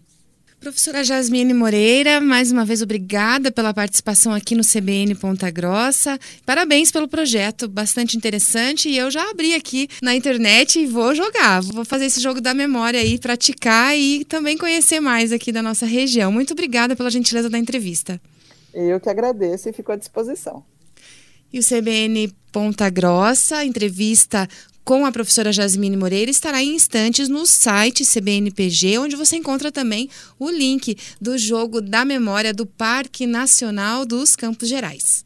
Professora 0.61 1.05
Jasmine 1.05 1.53
Moreira, 1.55 2.21
mais 2.21 2.51
uma 2.51 2.64
vez 2.64 2.83
obrigada 2.83 3.53
pela 3.53 3.75
participação 3.75 4.33
aqui 4.33 4.55
no 4.55 4.64
CBN 4.64 5.14
Ponta 5.14 5.51
Grossa. 5.51 6.19
Parabéns 6.45 6.90
pelo 6.90 7.07
projeto, 7.07 7.69
bastante 7.69 8.16
interessante. 8.16 8.88
E 8.88 8.97
eu 8.97 9.11
já 9.11 9.31
abri 9.31 9.55
aqui 9.55 9.87
na 10.03 10.14
internet 10.14 10.81
e 10.81 10.87
vou 10.87 11.14
jogar. 11.14 11.62
Vou 11.62 11.85
fazer 11.85 12.07
esse 12.07 12.21
jogo 12.21 12.40
da 12.40 12.53
memória 12.53 12.99
aí, 12.99 13.19
praticar 13.19 13.97
e 13.97 14.25
também 14.25 14.57
conhecer 14.57 14.99
mais 14.99 15.31
aqui 15.31 15.53
da 15.53 15.62
nossa 15.62 15.87
região. 15.87 16.33
Muito 16.33 16.53
obrigada 16.53 16.97
pela 16.97 17.11
gentileza 17.11 17.49
da 17.49 17.59
entrevista. 17.59 18.21
Eu 18.75 18.99
que 18.99 19.09
agradeço 19.09 19.69
e 19.69 19.73
fico 19.73 19.92
à 19.92 19.97
disposição. 19.97 20.64
E 21.53 21.61
o 21.61 21.62
CBN 21.62 22.35
Ponta 22.51 22.90
Grossa, 22.90 23.64
entrevista 23.64 24.49
com 24.87 25.05
a 25.05 25.11
professora 25.11 25.53
Jasmine 25.53 25.96
Moreira 25.96 26.31
estará 26.31 26.62
em 26.62 26.77
instantes 26.77 27.29
no 27.29 27.44
site 27.44 28.07
CBNPG, 28.07 28.99
onde 28.99 29.16
você 29.16 29.35
encontra 29.35 29.72
também 29.72 30.09
o 30.38 30.49
link 30.49 30.96
do 31.20 31.37
jogo 31.37 31.81
da 31.81 32.05
memória 32.05 32.55
do 32.55 32.64
Parque 32.64 33.27
Nacional 33.27 34.07
dos 34.07 34.37
Campos 34.37 34.68
Gerais. 34.68 35.25